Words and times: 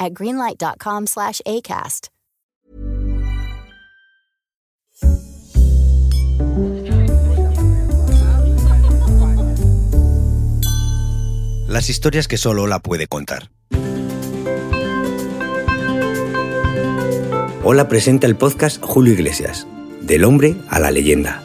at 0.00 0.12
greenlight.com/acast. 0.12 2.08
Las 11.70 11.88
historias 11.88 12.26
que 12.26 12.36
solo 12.36 12.66
la 12.66 12.80
puede 12.80 13.06
contar. 13.06 13.48
Hola 17.62 17.88
presenta 17.88 18.26
el 18.26 18.34
podcast 18.34 18.82
Julio 18.82 19.12
Iglesias, 19.12 19.68
del 20.00 20.24
hombre 20.24 20.56
a 20.68 20.80
la 20.80 20.90
leyenda. 20.90 21.44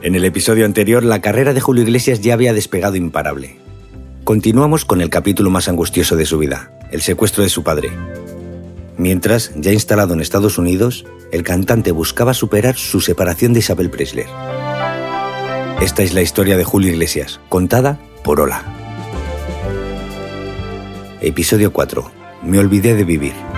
En 0.00 0.14
el 0.14 0.24
episodio 0.24 0.64
anterior, 0.64 1.04
la 1.04 1.20
carrera 1.20 1.52
de 1.52 1.60
Julio 1.60 1.82
Iglesias 1.82 2.22
ya 2.22 2.32
había 2.32 2.54
despegado 2.54 2.96
imparable. 2.96 3.58
Continuamos 4.24 4.84
con 4.84 5.00
el 5.00 5.10
capítulo 5.10 5.50
más 5.50 5.68
angustioso 5.68 6.14
de 6.14 6.26
su 6.26 6.38
vida, 6.38 6.70
el 6.90 7.00
secuestro 7.00 7.42
de 7.42 7.48
su 7.48 7.64
padre. 7.64 7.90
Mientras, 8.96 9.50
ya 9.56 9.72
instalado 9.72 10.14
en 10.14 10.20
Estados 10.20 10.58
Unidos, 10.58 11.06
el 11.32 11.42
cantante 11.42 11.90
buscaba 11.90 12.34
superar 12.34 12.76
su 12.76 13.00
separación 13.00 13.54
de 13.54 13.60
Isabel 13.60 13.90
Presley. 13.90 14.26
Esta 15.80 16.02
es 16.02 16.12
la 16.12 16.20
historia 16.20 16.56
de 16.58 16.64
Julio 16.64 16.90
Iglesias, 16.90 17.40
contada 17.48 17.98
por 18.22 18.40
Ola. 18.40 18.62
Episodio 21.22 21.72
4. 21.72 22.10
Me 22.44 22.58
olvidé 22.58 22.94
de 22.94 23.04
vivir. 23.04 23.49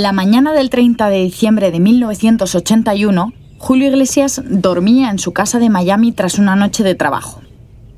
La 0.00 0.12
mañana 0.12 0.54
del 0.54 0.70
30 0.70 1.10
de 1.10 1.24
diciembre 1.24 1.70
de 1.70 1.78
1981, 1.78 3.34
Julio 3.58 3.88
Iglesias 3.88 4.40
dormía 4.48 5.10
en 5.10 5.18
su 5.18 5.34
casa 5.34 5.58
de 5.58 5.68
Miami 5.68 6.12
tras 6.12 6.38
una 6.38 6.56
noche 6.56 6.82
de 6.82 6.94
trabajo. 6.94 7.42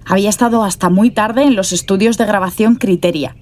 Había 0.05 0.29
estado 0.29 0.65
hasta 0.65 0.91
muy 0.91 1.13
tarde 1.13 1.45
en 1.45 1.55
los 1.55 1.73
estudios 1.73 2.19
de 2.19 2.27
grabación 2.27 2.75
Criteria. 2.75 3.37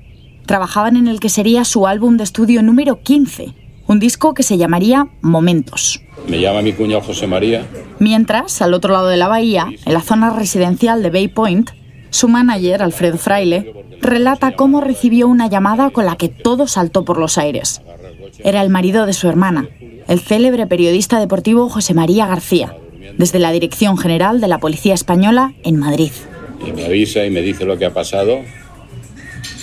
Trabajaban 0.44 0.96
en 0.96 1.08
el 1.08 1.20
que 1.20 1.30
sería 1.30 1.64
su 1.64 1.86
álbum 1.86 2.18
de 2.18 2.24
estudio 2.24 2.62
número 2.62 3.00
15, 3.00 3.54
un 3.86 3.98
disco 3.98 4.34
que 4.34 4.42
se 4.42 4.58
llamaría 4.58 5.08
Momentos. 5.22 6.02
Me 6.28 6.38
llama 6.38 6.60
mi 6.60 6.74
cuñado 6.74 7.00
José 7.00 7.26
María. 7.26 7.66
Mientras, 7.98 8.60
al 8.60 8.74
otro 8.74 8.92
lado 8.92 9.08
de 9.08 9.16
la 9.16 9.28
bahía, 9.28 9.68
en 9.86 9.92
la 9.94 10.02
zona 10.02 10.28
residencial 10.36 11.02
de 11.02 11.08
Bay 11.08 11.28
Point, 11.28 11.70
su 12.10 12.28
manager, 12.28 12.82
Alfredo 12.82 13.16
Fraile, 13.16 13.72
relata 14.02 14.54
cómo 14.54 14.82
recibió 14.82 15.28
una 15.28 15.46
llamada 15.46 15.88
con 15.88 16.04
la 16.04 16.16
que 16.16 16.28
todo 16.28 16.66
saltó 16.66 17.06
por 17.06 17.16
los 17.18 17.38
aires. 17.38 17.80
Era 18.44 18.62
el 18.62 18.70
marido 18.70 19.06
de 19.06 19.12
su 19.12 19.28
hermana, 19.28 19.68
el 20.08 20.20
célebre 20.20 20.66
periodista 20.66 21.18
deportivo 21.18 21.68
José 21.68 21.94
María 21.94 22.26
García, 22.26 22.74
desde 23.16 23.38
la 23.38 23.52
Dirección 23.52 23.96
General 23.96 24.40
de 24.40 24.48
la 24.48 24.58
Policía 24.58 24.94
Española 24.94 25.54
en 25.62 25.76
Madrid. 25.76 26.12
Y 26.66 26.72
me 26.72 26.86
avisa 26.86 27.24
y 27.24 27.30
me 27.30 27.42
dice 27.42 27.64
lo 27.64 27.78
que 27.78 27.86
ha 27.86 27.94
pasado. 27.94 28.40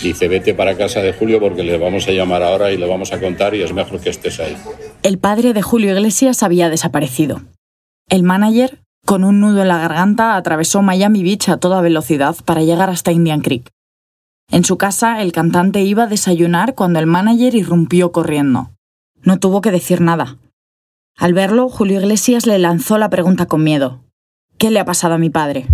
Dice, 0.02 0.28
vete 0.28 0.54
para 0.54 0.76
casa 0.76 1.00
de 1.00 1.12
Julio 1.12 1.40
porque 1.40 1.64
le 1.64 1.76
vamos 1.76 2.06
a 2.06 2.12
llamar 2.12 2.42
ahora 2.42 2.70
y 2.70 2.76
le 2.76 2.86
vamos 2.86 3.12
a 3.12 3.20
contar 3.20 3.54
y 3.54 3.62
es 3.62 3.72
mejor 3.72 4.00
que 4.00 4.10
estés 4.10 4.38
ahí. 4.38 4.56
El 5.02 5.18
padre 5.18 5.52
de 5.52 5.62
Julio 5.62 5.92
Iglesias 5.92 6.42
había 6.42 6.70
desaparecido. 6.70 7.42
El 8.08 8.22
manager, 8.22 8.78
con 9.04 9.24
un 9.24 9.40
nudo 9.40 9.62
en 9.62 9.68
la 9.68 9.78
garganta, 9.78 10.36
atravesó 10.36 10.82
Miami 10.82 11.22
Beach 11.22 11.48
a 11.48 11.56
toda 11.56 11.80
velocidad 11.80 12.36
para 12.44 12.62
llegar 12.62 12.90
hasta 12.90 13.12
Indian 13.12 13.40
Creek. 13.40 13.68
En 14.50 14.64
su 14.64 14.78
casa, 14.78 15.20
el 15.20 15.32
cantante 15.32 15.82
iba 15.82 16.04
a 16.04 16.06
desayunar 16.06 16.74
cuando 16.74 16.98
el 16.98 17.06
manager 17.06 17.54
irrumpió 17.54 18.12
corriendo. 18.12 18.70
No 19.22 19.38
tuvo 19.38 19.60
que 19.60 19.70
decir 19.70 20.00
nada. 20.00 20.38
Al 21.18 21.34
verlo, 21.34 21.68
Julio 21.68 22.00
Iglesias 22.00 22.46
le 22.46 22.58
lanzó 22.58 22.96
la 22.96 23.10
pregunta 23.10 23.44
con 23.44 23.62
miedo. 23.62 24.04
¿Qué 24.56 24.70
le 24.70 24.80
ha 24.80 24.86
pasado 24.86 25.14
a 25.14 25.18
mi 25.18 25.28
padre? 25.28 25.66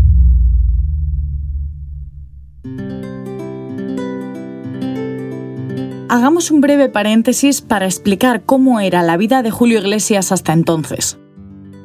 Hagamos 6.08 6.50
un 6.50 6.60
breve 6.60 6.88
paréntesis 6.88 7.60
para 7.60 7.86
explicar 7.86 8.42
cómo 8.42 8.80
era 8.80 9.02
la 9.02 9.16
vida 9.16 9.42
de 9.42 9.52
Julio 9.52 9.78
Iglesias 9.78 10.32
hasta 10.32 10.52
entonces. 10.52 11.18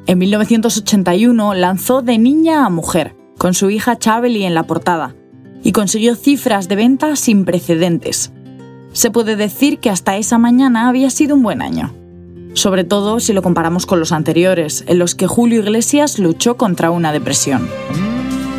En 0.06 0.18
1981 0.18 1.54
lanzó 1.54 2.02
De 2.02 2.18
niña 2.18 2.66
a 2.66 2.68
mujer, 2.68 3.14
con 3.38 3.54
su 3.54 3.70
hija 3.70 3.96
Chabeli 3.96 4.44
en 4.44 4.54
la 4.54 4.64
portada, 4.64 5.14
y 5.62 5.72
consiguió 5.72 6.14
cifras 6.16 6.68
de 6.68 6.76
venta 6.76 7.16
sin 7.16 7.44
precedentes. 7.44 8.32
Se 8.92 9.10
puede 9.10 9.36
decir 9.36 9.78
que 9.78 9.90
hasta 9.90 10.16
esa 10.16 10.38
mañana 10.38 10.88
había 10.88 11.10
sido 11.10 11.36
un 11.36 11.42
buen 11.42 11.62
año, 11.62 11.94
sobre 12.54 12.84
todo 12.84 13.20
si 13.20 13.32
lo 13.32 13.42
comparamos 13.42 13.86
con 13.86 14.00
los 14.00 14.12
anteriores, 14.12 14.84
en 14.86 14.98
los 14.98 15.14
que 15.14 15.26
Julio 15.26 15.60
Iglesias 15.60 16.18
luchó 16.18 16.56
contra 16.56 16.90
una 16.90 17.12
depresión. 17.12 17.68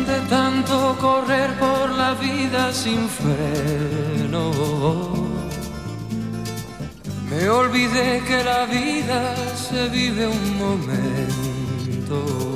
De 0.06 0.20
tanto 0.30 0.96
correr 1.00 1.50
por 1.58 1.90
la 1.96 2.14
vida 2.14 2.72
sin 2.72 3.08
freno, 3.08 4.50
me 7.30 7.48
olvidé 7.48 8.22
que 8.26 8.44
la 8.44 8.66
vida 8.66 9.34
se 9.56 9.88
vive 9.88 10.26
un 10.26 10.58
momento 10.58 12.51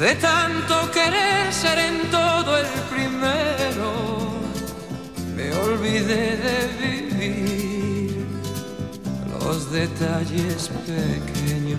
de 0.00 0.14
tanto 0.14 0.90
querer 0.92 1.52
ser 1.52 1.78
en 1.78 2.10
todo 2.10 2.56
el 2.56 2.66
primero, 2.90 3.92
me 5.36 5.52
olvidé 5.52 6.38
de 6.38 6.68
vivir 6.80 8.26
los 9.28 9.70
detalles 9.70 10.70
pequeños. 10.86 11.78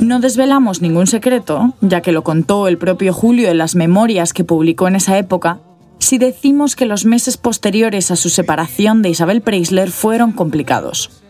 No 0.00 0.18
desvelamos 0.18 0.82
ningún 0.82 1.06
secreto, 1.06 1.74
ya 1.80 2.00
que 2.00 2.10
lo 2.10 2.24
contó 2.24 2.66
el 2.66 2.76
propio 2.76 3.12
Julio 3.14 3.50
en 3.50 3.58
las 3.58 3.76
memorias 3.76 4.32
que 4.32 4.42
publicó 4.42 4.88
en 4.88 4.96
esa 4.96 5.16
época, 5.16 5.60
si 6.00 6.18
decimos 6.18 6.74
que 6.74 6.86
los 6.86 7.04
meses 7.04 7.36
posteriores 7.36 8.10
a 8.10 8.16
su 8.16 8.30
separación 8.30 9.00
de 9.00 9.10
Isabel 9.10 9.42
Preisler 9.42 9.92
fueron 9.92 10.32
complicados. 10.32 11.23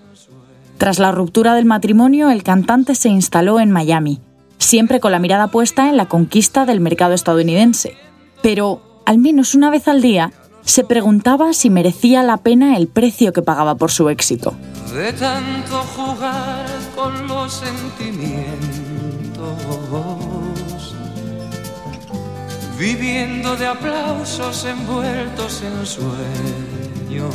Tras 0.84 0.98
la 0.98 1.12
ruptura 1.12 1.54
del 1.54 1.64
matrimonio, 1.64 2.28
el 2.28 2.42
cantante 2.42 2.94
se 2.94 3.08
instaló 3.08 3.58
en 3.58 3.70
Miami, 3.70 4.20
siempre 4.58 5.00
con 5.00 5.12
la 5.12 5.18
mirada 5.18 5.46
puesta 5.48 5.88
en 5.88 5.96
la 5.96 6.10
conquista 6.10 6.66
del 6.66 6.80
mercado 6.80 7.14
estadounidense. 7.14 7.94
Pero, 8.42 9.00
al 9.06 9.16
menos 9.16 9.54
una 9.54 9.70
vez 9.70 9.88
al 9.88 10.02
día, 10.02 10.30
se 10.60 10.84
preguntaba 10.84 11.54
si 11.54 11.70
merecía 11.70 12.22
la 12.22 12.36
pena 12.36 12.76
el 12.76 12.88
precio 12.88 13.32
que 13.32 13.40
pagaba 13.40 13.76
por 13.76 13.90
su 13.90 14.10
éxito. 14.10 14.52
De 14.94 15.10
tanto 15.14 15.78
jugar 15.96 16.66
con 16.94 17.28
los 17.28 17.50
sentimientos, 17.50 18.54
viviendo 22.78 23.56
de 23.56 23.66
aplausos 23.68 24.66
envueltos 24.66 25.62
en 25.62 25.86
sueños 25.86 27.34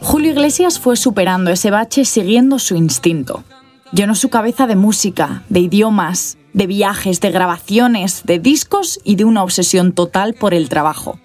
Julio 0.00 0.30
Iglesias 0.30 0.78
fue 0.78 0.96
superando 0.96 1.50
ese 1.50 1.70
bache 1.70 2.04
siguiendo 2.04 2.58
su 2.58 2.76
instinto. 2.76 3.44
Llenó 3.92 4.14
su 4.14 4.28
cabeza 4.28 4.66
de 4.66 4.76
música, 4.76 5.42
de 5.48 5.60
idiomas, 5.60 6.38
de 6.52 6.66
viajes, 6.66 7.20
de 7.20 7.30
grabaciones, 7.30 8.22
de 8.24 8.38
discos 8.38 9.00
y 9.04 9.16
de 9.16 9.24
una 9.24 9.42
obsesión 9.42 9.92
total 9.92 10.34
por 10.34 10.54
el 10.54 10.68
trabajo. 10.68 11.18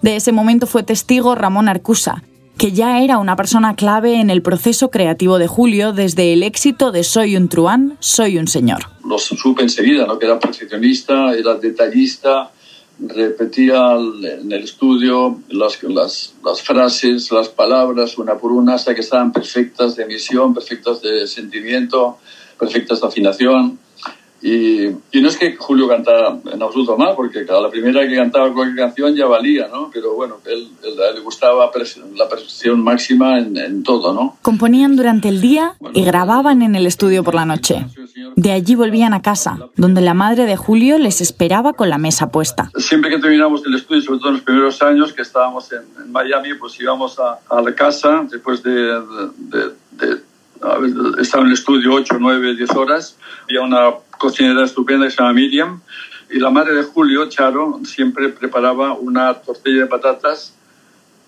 De 0.00 0.16
ese 0.16 0.32
momento 0.32 0.66
fue 0.66 0.82
testigo 0.82 1.34
Ramón 1.34 1.68
Arcusa, 1.68 2.22
que 2.56 2.72
ya 2.72 3.00
era 3.00 3.18
una 3.18 3.36
persona 3.36 3.74
clave 3.74 4.20
en 4.20 4.30
el 4.30 4.42
proceso 4.42 4.90
creativo 4.90 5.38
de 5.38 5.46
Julio 5.46 5.92
desde 5.92 6.32
el 6.32 6.42
éxito 6.42 6.92
de 6.92 7.04
Soy 7.04 7.36
un 7.36 7.48
truán, 7.48 7.96
soy 8.00 8.38
un 8.38 8.48
señor. 8.48 8.80
Lo 9.04 9.18
supe 9.18 9.62
enseguida, 9.62 10.06
¿no? 10.06 10.18
que 10.18 10.26
era 10.26 10.38
perfeccionista, 10.38 11.34
era 11.34 11.54
detallista, 11.54 12.50
repetía 12.98 13.92
en 13.92 14.50
el 14.52 14.64
estudio 14.64 15.40
las, 15.48 15.82
las, 15.82 16.34
las, 16.44 16.62
frases, 16.62 17.30
las 17.30 17.48
palabras, 17.48 18.16
una 18.18 18.36
por 18.36 18.52
una, 18.52 18.74
hasta 18.74 18.94
que 18.94 19.02
estaban 19.02 19.32
perfectas 19.32 19.96
de 19.96 20.04
emisión, 20.04 20.54
perfectas 20.54 21.02
de 21.02 21.26
sentimiento, 21.26 22.18
perfectas 22.58 23.00
de 23.00 23.06
afinación. 23.06 23.78
Y, 24.42 24.86
y, 24.86 25.20
no 25.20 25.28
es 25.28 25.36
que 25.38 25.56
Julio 25.56 25.88
cantara 25.88 26.38
en 26.52 26.62
absoluto 26.62 26.96
mal, 26.96 27.14
porque 27.16 27.44
cada 27.46 27.60
la 27.60 27.70
primera 27.70 28.06
que 28.06 28.14
cantaba 28.14 28.52
cualquier 28.52 28.76
canción 28.76 29.14
ya 29.14 29.26
valía, 29.26 29.66
¿no? 29.68 29.90
Pero 29.92 30.14
bueno, 30.14 30.36
él, 30.44 30.68
él 30.84 31.14
le 31.14 31.20
gustaba 31.20 31.70
la 32.14 32.28
perfección 32.28 32.80
máxima 32.82 33.38
en, 33.38 33.56
en, 33.56 33.82
todo, 33.82 34.12
¿no? 34.12 34.36
Componían 34.42 34.94
durante 34.94 35.28
el 35.28 35.40
día 35.40 35.74
y 35.94 36.04
grababan 36.04 36.62
en 36.62 36.76
el 36.76 36.86
estudio 36.86 37.24
por 37.24 37.34
la 37.34 37.46
noche. 37.46 37.86
De 38.36 38.52
allí 38.52 38.74
volvían 38.74 39.14
a 39.14 39.22
casa, 39.22 39.58
donde 39.76 40.02
la 40.02 40.12
madre 40.12 40.44
de 40.44 40.56
Julio 40.56 40.98
les 40.98 41.22
esperaba 41.22 41.72
con 41.72 41.88
la 41.88 41.96
mesa 41.96 42.30
puesta. 42.30 42.70
Siempre 42.76 43.10
que 43.10 43.18
terminamos 43.18 43.62
el 43.64 43.74
estudio, 43.74 44.02
sobre 44.02 44.18
todo 44.18 44.28
en 44.28 44.34
los 44.34 44.44
primeros 44.44 44.82
años 44.82 45.12
que 45.14 45.22
estábamos 45.22 45.72
en, 45.72 45.80
en 46.04 46.12
Miami, 46.12 46.52
pues 46.52 46.78
íbamos 46.78 47.18
a, 47.18 47.38
a, 47.48 47.62
la 47.62 47.74
casa 47.74 48.26
después 48.30 48.62
de, 48.62 48.72
de, 48.72 49.30
de, 49.38 49.70
de 49.92 50.20
estaba 51.18 51.42
en 51.42 51.48
el 51.48 51.54
estudio 51.54 51.94
8, 51.94 52.16
9, 52.20 52.56
10 52.56 52.70
horas. 52.72 53.16
Había 53.44 53.62
una 53.62 53.90
cocinera 54.18 54.64
estupenda 54.64 55.06
que 55.06 55.12
se 55.12 55.16
llama 55.16 55.32
Miriam. 55.32 55.80
Y 56.30 56.38
la 56.38 56.50
madre 56.50 56.74
de 56.74 56.82
Julio, 56.82 57.28
Charo, 57.28 57.80
siempre 57.84 58.28
preparaba 58.28 58.94
una 58.94 59.32
tortilla 59.34 59.82
de 59.82 59.86
patatas 59.86 60.54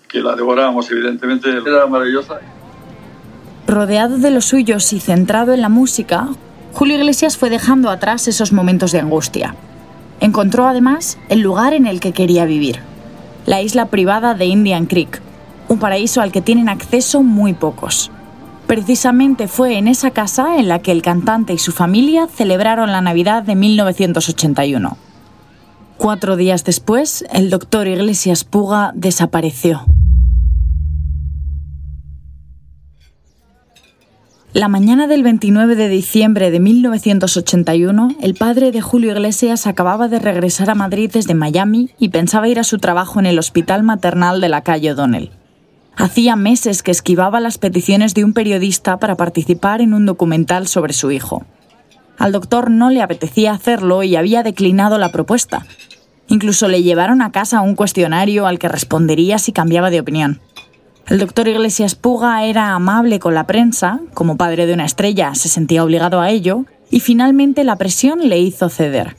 que 0.07 0.21
la 0.21 0.35
devorábamos, 0.35 0.91
evidentemente. 0.91 1.49
Era 1.49 1.87
maravillosa. 1.87 2.39
Rodeado 3.67 4.17
de 4.17 4.31
los 4.31 4.45
suyos 4.45 4.91
y 4.93 4.99
centrado 4.99 5.53
en 5.53 5.61
la 5.61 5.69
música, 5.69 6.29
Julio 6.79 6.95
Iglesias 6.95 7.35
fue 7.35 7.49
dejando 7.49 7.89
atrás 7.89 8.29
esos 8.29 8.53
momentos 8.53 8.93
de 8.93 9.01
angustia. 9.01 9.53
Encontró 10.21 10.65
además 10.65 11.17
el 11.27 11.41
lugar 11.41 11.73
en 11.73 11.85
el 11.85 11.99
que 11.99 12.13
quería 12.13 12.45
vivir, 12.45 12.79
la 13.45 13.61
isla 13.61 13.87
privada 13.87 14.33
de 14.33 14.45
Indian 14.45 14.85
Creek, 14.85 15.21
un 15.67 15.77
paraíso 15.77 16.21
al 16.21 16.31
que 16.31 16.39
tienen 16.39 16.69
acceso 16.69 17.21
muy 17.21 17.51
pocos. 17.51 18.11
Precisamente 18.65 19.49
fue 19.49 19.77
en 19.77 19.89
esa 19.89 20.11
casa 20.11 20.57
en 20.57 20.69
la 20.69 20.79
que 20.79 20.93
el 20.93 21.01
cantante 21.01 21.51
y 21.51 21.57
su 21.57 21.73
familia 21.73 22.29
celebraron 22.33 22.93
la 22.93 23.01
Navidad 23.01 23.43
de 23.43 23.55
1981. 23.55 24.95
Cuatro 25.97 26.37
días 26.37 26.63
después, 26.63 27.25
el 27.33 27.49
doctor 27.49 27.89
Iglesias 27.89 28.45
Puga 28.45 28.93
desapareció. 28.95 29.83
La 34.51 34.67
mañana 34.67 35.05
del 35.05 35.21
29 35.21 35.75
de 35.75 35.89
diciembre 35.89 36.49
de 36.49 36.59
1981, 36.59 38.15
el 38.19 38.33
padre 38.33 38.71
de 38.71 38.81
Julio 38.81 39.11
Iglesias 39.11 39.67
acababa 39.67 40.07
de 40.07 40.17
regresar 40.17 40.71
a 40.71 40.75
Madrid 40.75 41.11
desde 41.13 41.35
Miami 41.35 41.91
y 41.99 42.09
pensaba 42.09 42.47
ir 42.47 42.57
a 42.57 42.63
su 42.63 42.79
trabajo 42.79 43.19
en 43.19 43.27
el 43.27 43.37
hospital 43.37 43.83
maternal 43.83 44.41
de 44.41 44.49
la 44.49 44.61
calle 44.61 44.93
O'Donnell. 44.93 45.29
Hacía 45.95 46.35
meses 46.35 46.81
que 46.81 46.89
esquivaba 46.89 47.39
las 47.39 47.59
peticiones 47.59 48.15
de 48.15 48.23
un 48.23 48.33
periodista 48.33 48.97
para 48.97 49.15
participar 49.15 49.81
en 49.81 49.93
un 49.93 50.07
documental 50.07 50.67
sobre 50.67 50.93
su 50.93 51.11
hijo. 51.11 51.45
Al 52.17 52.31
doctor 52.31 52.71
no 52.71 52.89
le 52.89 53.03
apetecía 53.03 53.51
hacerlo 53.51 54.01
y 54.01 54.15
había 54.15 54.41
declinado 54.41 54.97
la 54.97 55.11
propuesta. 55.11 55.67
Incluso 56.27 56.67
le 56.67 56.81
llevaron 56.81 57.21
a 57.21 57.31
casa 57.31 57.61
un 57.61 57.75
cuestionario 57.75 58.47
al 58.47 58.57
que 58.57 58.67
respondería 58.67 59.37
si 59.37 59.51
cambiaba 59.51 59.91
de 59.91 59.99
opinión. 59.99 60.41
El 61.09 61.17
doctor 61.17 61.47
Iglesias 61.47 61.95
Puga 61.95 62.45
era 62.45 62.75
amable 62.75 63.17
con 63.17 63.33
la 63.33 63.47
prensa, 63.47 63.99
como 64.13 64.37
padre 64.37 64.67
de 64.67 64.73
una 64.73 64.85
estrella 64.85 65.33
se 65.33 65.49
sentía 65.49 65.83
obligado 65.83 66.21
a 66.21 66.29
ello, 66.29 66.65
y 66.91 66.99
finalmente 66.99 67.63
la 67.63 67.77
presión 67.77 68.29
le 68.29 68.37
hizo 68.37 68.69
ceder. 68.69 69.15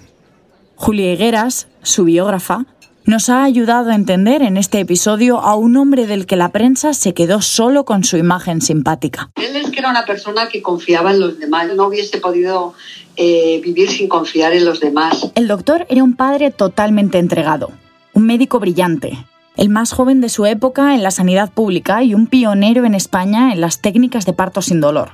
Julia 0.76 1.12
Higueras, 1.12 1.66
su 1.82 2.04
biógrafa, 2.04 2.64
nos 3.06 3.28
ha 3.28 3.42
ayudado 3.42 3.90
a 3.90 3.96
entender 3.96 4.42
en 4.42 4.56
este 4.56 4.78
episodio 4.78 5.40
a 5.40 5.56
un 5.56 5.76
hombre 5.76 6.06
del 6.06 6.26
que 6.26 6.36
la 6.36 6.50
prensa 6.50 6.94
se 6.94 7.12
quedó 7.12 7.42
solo 7.42 7.84
con 7.84 8.04
su 8.04 8.16
imagen 8.16 8.60
simpática. 8.60 9.32
Él 9.34 9.56
es 9.56 9.70
que 9.70 9.80
era 9.80 9.90
una 9.90 10.06
persona 10.06 10.48
que 10.48 10.62
confiaba 10.62 11.10
en 11.10 11.18
los 11.18 11.40
demás, 11.40 11.74
no 11.74 11.88
hubiese 11.88 12.18
podido 12.18 12.72
eh, 13.16 13.60
vivir 13.64 13.90
sin 13.90 14.08
confiar 14.08 14.52
en 14.52 14.64
los 14.64 14.78
demás. 14.78 15.32
El 15.34 15.48
doctor 15.48 15.86
era 15.90 16.04
un 16.04 16.14
padre 16.14 16.52
totalmente 16.52 17.18
entregado, 17.18 17.72
un 18.14 18.26
médico 18.26 18.60
brillante, 18.60 19.18
el 19.60 19.68
más 19.68 19.92
joven 19.92 20.22
de 20.22 20.30
su 20.30 20.46
época 20.46 20.94
en 20.94 21.02
la 21.02 21.10
sanidad 21.10 21.52
pública 21.52 22.02
y 22.02 22.14
un 22.14 22.26
pionero 22.26 22.86
en 22.86 22.94
España 22.94 23.52
en 23.52 23.60
las 23.60 23.82
técnicas 23.82 24.24
de 24.24 24.32
parto 24.32 24.62
sin 24.62 24.80
dolor. 24.80 25.10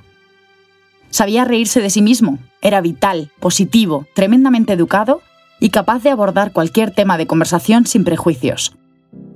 Sabía 1.11 1.45
reírse 1.45 1.81
de 1.81 1.91
sí 1.91 2.01
mismo, 2.01 2.39
era 2.63 2.81
vital, 2.81 3.33
positivo, 3.41 4.07
tremendamente 4.15 4.73
educado 4.73 5.21
y 5.59 5.71
capaz 5.71 6.05
de 6.05 6.11
abordar 6.11 6.53
cualquier 6.53 6.93
tema 6.93 7.19
de 7.19 7.27
conversación 7.27 7.87
sin 7.87 8.05
prejuicios. 8.05 8.77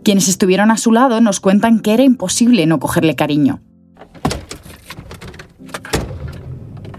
Quienes 0.05 0.29
estuvieron 0.29 0.71
a 0.71 0.77
su 0.77 0.93
lado 0.93 1.21
nos 1.21 1.41
cuentan 1.41 1.81
que 1.81 1.93
era 1.93 2.05
imposible 2.05 2.65
no 2.67 2.79
cogerle 2.79 3.17
cariño. 3.17 3.61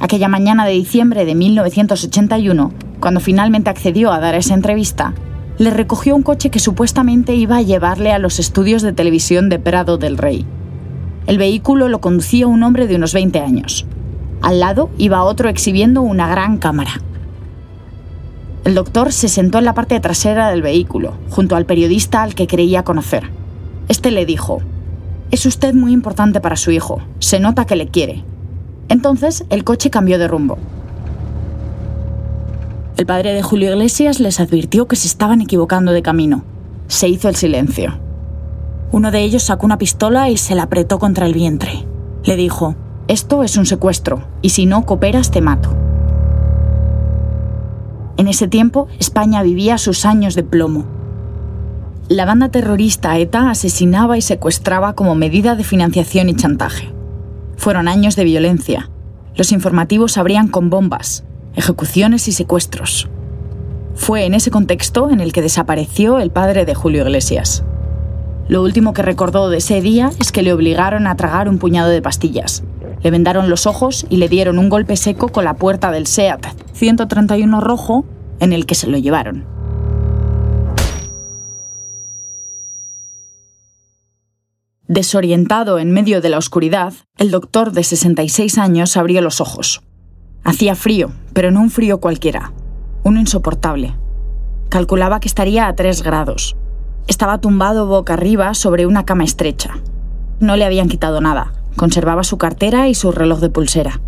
Aquella 0.01 0.27
mañana 0.27 0.65
de 0.65 0.73
diciembre 0.73 1.23
de 1.23 1.35
1981, 1.35 2.73
cuando 2.99 3.21
finalmente 3.21 3.69
accedió 3.69 4.11
a 4.11 4.19
dar 4.19 4.35
esa 4.35 4.53
entrevista, 4.53 5.13
le 5.61 5.69
recogió 5.69 6.15
un 6.15 6.23
coche 6.23 6.49
que 6.49 6.57
supuestamente 6.57 7.35
iba 7.35 7.57
a 7.57 7.61
llevarle 7.61 8.11
a 8.11 8.17
los 8.17 8.39
estudios 8.39 8.81
de 8.81 8.93
televisión 8.93 9.47
de 9.47 9.59
Prado 9.59 9.99
del 9.99 10.17
Rey. 10.17 10.43
El 11.27 11.37
vehículo 11.37 11.87
lo 11.87 12.01
conducía 12.01 12.47
un 12.47 12.63
hombre 12.63 12.87
de 12.87 12.95
unos 12.95 13.13
20 13.13 13.39
años. 13.41 13.85
Al 14.41 14.59
lado 14.59 14.89
iba 14.97 15.23
otro 15.23 15.49
exhibiendo 15.49 16.01
una 16.01 16.27
gran 16.27 16.57
cámara. 16.57 16.99
El 18.63 18.73
doctor 18.73 19.13
se 19.13 19.27
sentó 19.27 19.59
en 19.59 19.65
la 19.65 19.75
parte 19.75 19.99
trasera 19.99 20.49
del 20.49 20.63
vehículo, 20.63 21.13
junto 21.29 21.55
al 21.55 21.67
periodista 21.67 22.23
al 22.23 22.33
que 22.33 22.47
creía 22.47 22.81
conocer. 22.81 23.29
Este 23.87 24.09
le 24.09 24.25
dijo, 24.25 24.63
Es 25.29 25.45
usted 25.45 25.75
muy 25.75 25.91
importante 25.91 26.41
para 26.41 26.55
su 26.55 26.71
hijo, 26.71 27.03
se 27.19 27.39
nota 27.39 27.65
que 27.65 27.75
le 27.75 27.87
quiere. 27.87 28.23
Entonces 28.89 29.45
el 29.51 29.63
coche 29.63 29.91
cambió 29.91 30.17
de 30.17 30.27
rumbo. 30.27 30.57
El 33.01 33.07
padre 33.07 33.33
de 33.33 33.41
Julio 33.41 33.71
Iglesias 33.71 34.19
les 34.19 34.39
advirtió 34.39 34.87
que 34.87 34.95
se 34.95 35.07
estaban 35.07 35.41
equivocando 35.41 35.91
de 35.91 36.03
camino. 36.03 36.43
Se 36.85 37.07
hizo 37.07 37.29
el 37.29 37.35
silencio. 37.35 37.97
Uno 38.91 39.09
de 39.09 39.21
ellos 39.23 39.41
sacó 39.41 39.65
una 39.65 39.79
pistola 39.79 40.29
y 40.29 40.37
se 40.37 40.53
la 40.53 40.61
apretó 40.61 40.99
contra 40.99 41.25
el 41.25 41.33
vientre. 41.33 41.87
Le 42.23 42.35
dijo, 42.35 42.75
esto 43.07 43.41
es 43.41 43.57
un 43.57 43.65
secuestro, 43.65 44.27
y 44.43 44.49
si 44.49 44.67
no 44.67 44.85
cooperas 44.85 45.31
te 45.31 45.41
mato. 45.41 45.75
En 48.17 48.27
ese 48.27 48.47
tiempo, 48.47 48.87
España 48.99 49.41
vivía 49.41 49.79
sus 49.79 50.05
años 50.05 50.35
de 50.35 50.43
plomo. 50.43 50.85
La 52.07 52.25
banda 52.25 52.49
terrorista 52.49 53.17
ETA 53.17 53.49
asesinaba 53.49 54.15
y 54.19 54.21
secuestraba 54.21 54.93
como 54.93 55.15
medida 55.15 55.55
de 55.55 55.63
financiación 55.63 56.29
y 56.29 56.35
chantaje. 56.35 56.93
Fueron 57.57 57.87
años 57.87 58.15
de 58.15 58.25
violencia. 58.25 58.91
Los 59.33 59.51
informativos 59.51 60.19
abrían 60.19 60.49
con 60.49 60.69
bombas, 60.69 61.23
ejecuciones 61.55 62.27
y 62.27 62.31
secuestros. 62.31 63.09
Fue 63.95 64.25
en 64.25 64.33
ese 64.33 64.51
contexto 64.51 65.09
en 65.09 65.19
el 65.19 65.33
que 65.33 65.41
desapareció 65.41 66.19
el 66.19 66.31
padre 66.31 66.65
de 66.65 66.75
Julio 66.75 67.03
Iglesias. 67.03 67.63
Lo 68.47 68.63
último 68.63 68.93
que 68.93 69.01
recordó 69.01 69.49
de 69.49 69.57
ese 69.57 69.81
día 69.81 70.11
es 70.19 70.31
que 70.31 70.41
le 70.41 70.53
obligaron 70.53 71.07
a 71.07 71.15
tragar 71.15 71.47
un 71.47 71.57
puñado 71.57 71.89
de 71.89 72.01
pastillas. 72.01 72.63
Le 73.01 73.11
vendaron 73.11 73.49
los 73.49 73.65
ojos 73.65 74.05
y 74.09 74.17
le 74.17 74.29
dieron 74.29 74.59
un 74.59 74.69
golpe 74.69 74.97
seco 74.97 75.29
con 75.29 75.45
la 75.45 75.55
puerta 75.55 75.91
del 75.91 76.07
SEAT 76.07 76.45
131 76.73 77.61
rojo 77.61 78.05
en 78.39 78.53
el 78.53 78.65
que 78.65 78.75
se 78.75 78.87
lo 78.87 78.97
llevaron. 78.97 79.45
Desorientado 84.87 85.79
en 85.79 85.91
medio 85.91 86.19
de 86.19 86.27
la 86.27 86.37
oscuridad, 86.37 86.93
el 87.17 87.31
doctor 87.31 87.71
de 87.71 87.83
66 87.83 88.57
años 88.57 88.97
abrió 88.97 89.21
los 89.21 89.39
ojos. 89.39 89.81
Hacía 90.43 90.75
frío, 90.75 91.11
pero 91.33 91.51
no 91.51 91.61
un 91.61 91.69
frío 91.69 91.99
cualquiera, 91.99 92.51
uno 93.03 93.19
insoportable. 93.19 93.95
Calculaba 94.69 95.19
que 95.19 95.27
estaría 95.27 95.67
a 95.67 95.75
3 95.75 96.03
grados. 96.03 96.55
Estaba 97.07 97.39
tumbado 97.39 97.87
boca 97.87 98.13
arriba 98.13 98.53
sobre 98.53 98.85
una 98.85 99.05
cama 99.05 99.23
estrecha. 99.23 99.75
No 100.39 100.55
le 100.55 100.65
habían 100.65 100.87
quitado 100.87 101.19
nada, 101.21 101.53
conservaba 101.75 102.23
su 102.23 102.37
cartera 102.37 102.87
y 102.87 102.95
su 102.95 103.11
reloj 103.11 103.39
de 103.39 103.49
pulsera. 103.49 104.01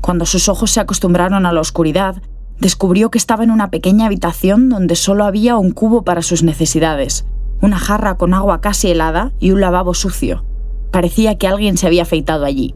Cuando 0.00 0.26
sus 0.26 0.48
ojos 0.48 0.70
se 0.70 0.80
acostumbraron 0.80 1.46
a 1.46 1.52
la 1.52 1.60
oscuridad, 1.60 2.22
descubrió 2.58 3.10
que 3.10 3.18
estaba 3.18 3.44
en 3.44 3.50
una 3.50 3.70
pequeña 3.70 4.06
habitación 4.06 4.68
donde 4.68 4.96
solo 4.96 5.24
había 5.24 5.56
un 5.56 5.70
cubo 5.72 6.02
para 6.02 6.22
sus 6.22 6.42
necesidades, 6.42 7.26
una 7.60 7.78
jarra 7.78 8.16
con 8.16 8.34
agua 8.34 8.60
casi 8.60 8.90
helada 8.90 9.32
y 9.38 9.50
un 9.50 9.60
lavabo 9.60 9.94
sucio. 9.94 10.44
parecía 10.90 11.38
que 11.38 11.46
alguien 11.46 11.76
se 11.76 11.86
había 11.86 12.02
afeitado 12.02 12.44
allí. 12.44 12.74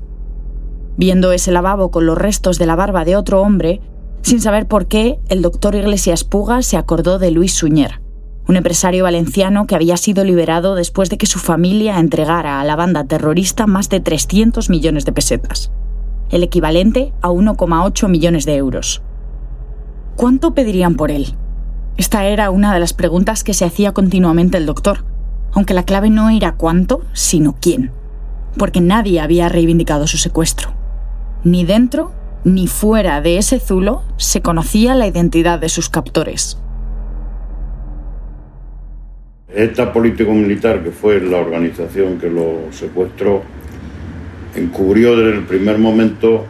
Viendo 0.97 1.33
ese 1.33 1.51
lavabo 1.51 1.91
con 1.91 2.07
los 2.07 2.17
restos 2.17 2.59
de 2.59 2.67
la 2.67 2.77
barba 2.77 3.05
de 3.05 3.17
otro 3.17 3.41
hombre, 3.41 3.81
sin 4.23 4.41
saber 4.41 4.67
por 4.67 4.87
qué, 4.87 5.19
el 5.29 5.43
doctor 5.43 5.75
Iglesias 5.75 6.25
Puga 6.25 6.63
se 6.63 6.77
acordó 6.77 7.19
de 7.19 7.31
Luis 7.31 7.53
Suñer, 7.53 8.01
un 8.47 8.57
empresario 8.57 9.05
valenciano 9.05 9.67
que 9.67 9.75
había 9.75 9.97
sido 9.97 10.25
liberado 10.25 10.77
después 10.77 11.11
de 11.11 11.19
que 11.19 11.27
su 11.27 11.39
familia 11.41 11.99
entregara 11.99 12.61
a 12.61 12.65
la 12.65 12.77
banda 12.77 13.05
terrorista 13.05 13.67
más 13.67 13.89
de 13.89 14.01
300 14.01 14.71
millones 14.71 15.05
de 15.05 15.13
pesetas, 15.13 15.73
el 16.31 16.43
equivalente 16.43 17.13
a 17.23 17.29
1,8 17.29 18.09
millones 18.09 18.45
de 18.45 18.57
euros. 18.57 19.03
¿Cuánto 20.17 20.55
pedirían 20.55 20.95
por 20.95 21.11
él? 21.11 21.35
Esta 21.97 22.25
era 22.27 22.51
una 22.51 22.73
de 22.73 22.81
las 22.81 22.93
preguntas 22.93 23.43
que 23.43 23.55
se 23.55 23.65
hacía 23.65 23.93
continuamente 23.93 24.59
el 24.59 24.67
doctor, 24.67 25.05
aunque 25.53 25.75
la 25.75 25.85
clave 25.85 26.11
no 26.11 26.31
era 26.31 26.55
cuánto, 26.55 27.03
sino 27.13 27.57
quién, 27.61 27.91
porque 28.57 28.81
nadie 28.81 29.21
había 29.21 29.49
reivindicado 29.49 30.07
su 30.07 30.19
secuestro. 30.19 30.84
Ni 31.45 31.67
dentro 31.67 32.11
ni 32.45 32.67
fuera 32.67 33.21
de 33.21 33.37
ese 33.37 33.61
zulo 33.61 34.03
se 34.17 34.41
conocía 34.41 34.95
la 34.95 35.07
identidad 35.07 35.59
de 35.59 35.69
sus 35.69 35.91
captores. 35.91 36.59
Esta 39.55 39.93
político-militar, 39.93 40.83
que 40.83 40.91
fue 40.91 41.21
la 41.21 41.37
organización 41.37 42.19
que 42.19 42.29
lo 42.29 42.73
secuestró, 42.73 43.43
encubrió 44.57 45.17
desde 45.17 45.39
el 45.39 45.45
primer 45.45 45.79
momento 45.79 46.45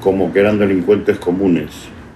como 0.00 0.32
que 0.32 0.40
eran 0.40 0.58
delincuentes 0.58 1.18
comunes. 1.18 1.70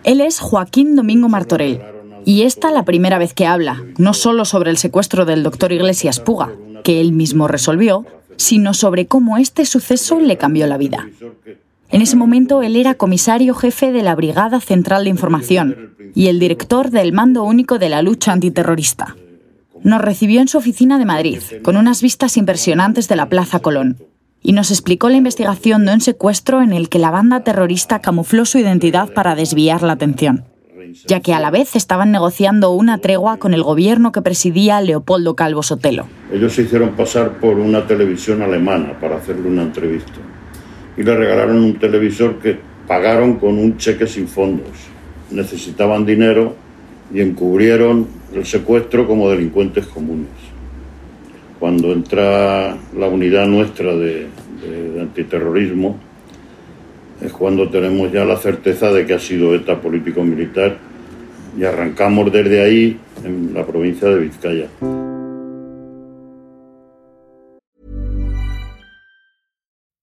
Él 0.04 0.20
es 0.20 0.40
Joaquín 0.40 0.96
Domingo 0.96 1.28
Martorell, 1.28 1.80
y 2.24 2.42
esta 2.42 2.72
la 2.72 2.84
primera 2.84 3.18
vez 3.18 3.32
que 3.32 3.46
habla, 3.46 3.82
no 3.96 4.12
solo 4.12 4.44
sobre 4.44 4.70
el 4.70 4.76
secuestro 4.76 5.24
del 5.24 5.42
doctor 5.42 5.72
Iglesias 5.72 6.20
Puga, 6.20 6.50
que 6.82 7.00
él 7.00 7.12
mismo 7.12 7.48
resolvió, 7.48 8.04
sino 8.36 8.74
sobre 8.74 9.06
cómo 9.06 9.38
este 9.38 9.64
suceso 9.64 10.18
le 10.18 10.36
cambió 10.36 10.66
la 10.66 10.78
vida. 10.78 11.08
En 11.92 12.00
ese 12.00 12.16
momento 12.16 12.62
él 12.62 12.76
era 12.76 12.94
comisario 12.94 13.54
jefe 13.54 13.92
de 13.92 14.02
la 14.02 14.14
Brigada 14.14 14.60
Central 14.60 15.04
de 15.04 15.10
Información 15.10 15.94
y 16.14 16.28
el 16.28 16.38
director 16.38 16.90
del 16.90 17.12
Mando 17.12 17.44
Único 17.44 17.78
de 17.78 17.90
la 17.90 18.00
Lucha 18.00 18.32
Antiterrorista. 18.32 19.14
Nos 19.82 20.00
recibió 20.00 20.40
en 20.40 20.48
su 20.48 20.56
oficina 20.56 20.98
de 20.98 21.04
Madrid, 21.04 21.40
con 21.62 21.76
unas 21.76 22.00
vistas 22.00 22.38
impresionantes 22.38 23.08
de 23.08 23.16
la 23.16 23.28
Plaza 23.28 23.60
Colón, 23.60 23.98
y 24.40 24.52
nos 24.52 24.70
explicó 24.70 25.10
la 25.10 25.18
investigación 25.18 25.84
de 25.84 25.92
un 25.92 26.00
secuestro 26.00 26.62
en 26.62 26.72
el 26.72 26.88
que 26.88 26.98
la 26.98 27.10
banda 27.10 27.44
terrorista 27.44 28.00
camufló 28.00 28.46
su 28.46 28.58
identidad 28.58 29.12
para 29.12 29.34
desviar 29.34 29.82
la 29.82 29.92
atención 29.92 30.46
ya 31.06 31.20
que 31.20 31.32
a 31.32 31.40
la 31.40 31.50
vez 31.50 31.74
estaban 31.74 32.10
negociando 32.10 32.72
una 32.72 32.98
tregua 32.98 33.38
con 33.38 33.54
el 33.54 33.62
gobierno 33.62 34.12
que 34.12 34.20
presidía 34.20 34.80
Leopoldo 34.82 35.36
Calvo 35.36 35.62
Sotelo. 35.62 36.06
Ellos 36.30 36.52
se 36.52 36.62
hicieron 36.62 36.90
pasar 36.90 37.38
por 37.38 37.58
una 37.58 37.86
televisión 37.86 38.42
alemana 38.42 38.98
para 39.00 39.16
hacerle 39.16 39.48
una 39.48 39.62
entrevista 39.62 40.12
y 40.96 41.02
le 41.02 41.16
regalaron 41.16 41.56
un 41.58 41.78
televisor 41.78 42.38
que 42.38 42.56
pagaron 42.86 43.36
con 43.36 43.58
un 43.58 43.76
cheque 43.76 44.06
sin 44.06 44.28
fondos. 44.28 44.68
Necesitaban 45.30 46.04
dinero 46.04 46.54
y 47.12 47.20
encubrieron 47.20 48.06
el 48.34 48.44
secuestro 48.44 49.06
como 49.06 49.30
delincuentes 49.30 49.86
comunes. 49.86 50.28
Cuando 51.58 51.92
entra 51.92 52.76
la 52.98 53.06
unidad 53.06 53.46
nuestra 53.46 53.94
de, 53.94 54.26
de 54.62 55.00
antiterrorismo, 55.00 55.98
es 57.20 57.32
cuando 57.32 57.68
tenemos 57.68 58.12
ya 58.12 58.24
la 58.24 58.36
certeza 58.36 58.92
de 58.92 59.06
que 59.06 59.14
ha 59.14 59.18
sido 59.18 59.54
ETA 59.54 59.80
político-militar 59.80 60.76
y 61.56 61.64
arrancamos 61.64 62.32
desde 62.32 62.62
ahí 62.62 62.98
en 63.24 63.54
la 63.54 63.64
provincia 63.64 64.08
de 64.08 64.18
Vizcaya. 64.18 65.11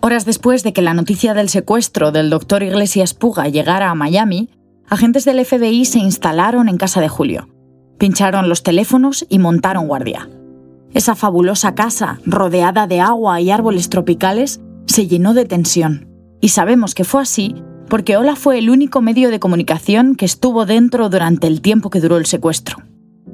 Horas 0.00 0.24
después 0.24 0.62
de 0.62 0.72
que 0.72 0.82
la 0.82 0.94
noticia 0.94 1.34
del 1.34 1.48
secuestro 1.48 2.12
del 2.12 2.30
doctor 2.30 2.62
Iglesias 2.62 3.14
Puga 3.14 3.48
llegara 3.48 3.90
a 3.90 3.94
Miami, 3.94 4.48
agentes 4.88 5.24
del 5.24 5.44
FBI 5.44 5.84
se 5.84 5.98
instalaron 5.98 6.68
en 6.68 6.78
casa 6.78 7.00
de 7.00 7.08
Julio. 7.08 7.48
Pincharon 7.98 8.48
los 8.48 8.62
teléfonos 8.62 9.26
y 9.28 9.40
montaron 9.40 9.88
guardia. 9.88 10.28
Esa 10.94 11.16
fabulosa 11.16 11.74
casa, 11.74 12.20
rodeada 12.24 12.86
de 12.86 13.00
agua 13.00 13.40
y 13.40 13.50
árboles 13.50 13.88
tropicales, 13.88 14.60
se 14.86 15.08
llenó 15.08 15.34
de 15.34 15.44
tensión. 15.44 16.08
Y 16.40 16.50
sabemos 16.50 16.94
que 16.94 17.04
fue 17.04 17.22
así 17.22 17.56
porque 17.88 18.16
Ola 18.16 18.36
fue 18.36 18.58
el 18.58 18.70
único 18.70 19.00
medio 19.00 19.30
de 19.30 19.40
comunicación 19.40 20.14
que 20.14 20.26
estuvo 20.26 20.66
dentro 20.66 21.08
durante 21.08 21.46
el 21.46 21.60
tiempo 21.60 21.90
que 21.90 22.00
duró 22.00 22.18
el 22.18 22.26
secuestro. 22.26 22.76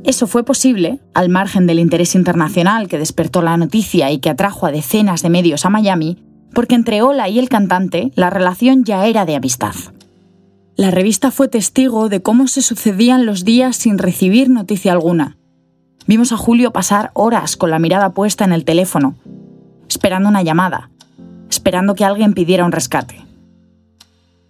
Eso 0.04 0.26
fue 0.26 0.44
posible, 0.44 1.00
al 1.12 1.28
margen 1.28 1.66
del 1.66 1.78
interés 1.78 2.14
internacional 2.14 2.88
que 2.88 2.98
despertó 2.98 3.42
la 3.42 3.56
noticia 3.56 4.10
y 4.10 4.18
que 4.18 4.30
atrajo 4.30 4.66
a 4.66 4.70
decenas 4.70 5.22
de 5.22 5.30
medios 5.30 5.64
a 5.64 5.70
Miami, 5.70 6.18
porque 6.54 6.74
entre 6.74 7.02
Ola 7.02 7.28
y 7.28 7.38
el 7.38 7.48
cantante 7.48 8.12
la 8.14 8.30
relación 8.30 8.84
ya 8.84 9.06
era 9.06 9.26
de 9.26 9.36
amistad. 9.36 9.74
La 10.76 10.90
revista 10.90 11.30
fue 11.30 11.48
testigo 11.48 12.08
de 12.08 12.22
cómo 12.22 12.48
se 12.48 12.62
sucedían 12.62 13.26
los 13.26 13.44
días 13.44 13.76
sin 13.76 13.98
recibir 13.98 14.50
noticia 14.50 14.92
alguna. 14.92 15.36
Vimos 16.06 16.32
a 16.32 16.36
Julio 16.36 16.72
pasar 16.72 17.10
horas 17.14 17.56
con 17.56 17.70
la 17.70 17.78
mirada 17.78 18.10
puesta 18.10 18.44
en 18.44 18.52
el 18.52 18.64
teléfono, 18.64 19.14
esperando 19.88 20.28
una 20.28 20.42
llamada, 20.42 20.90
esperando 21.48 21.94
que 21.94 22.04
alguien 22.04 22.34
pidiera 22.34 22.64
un 22.64 22.72
rescate. 22.72 23.24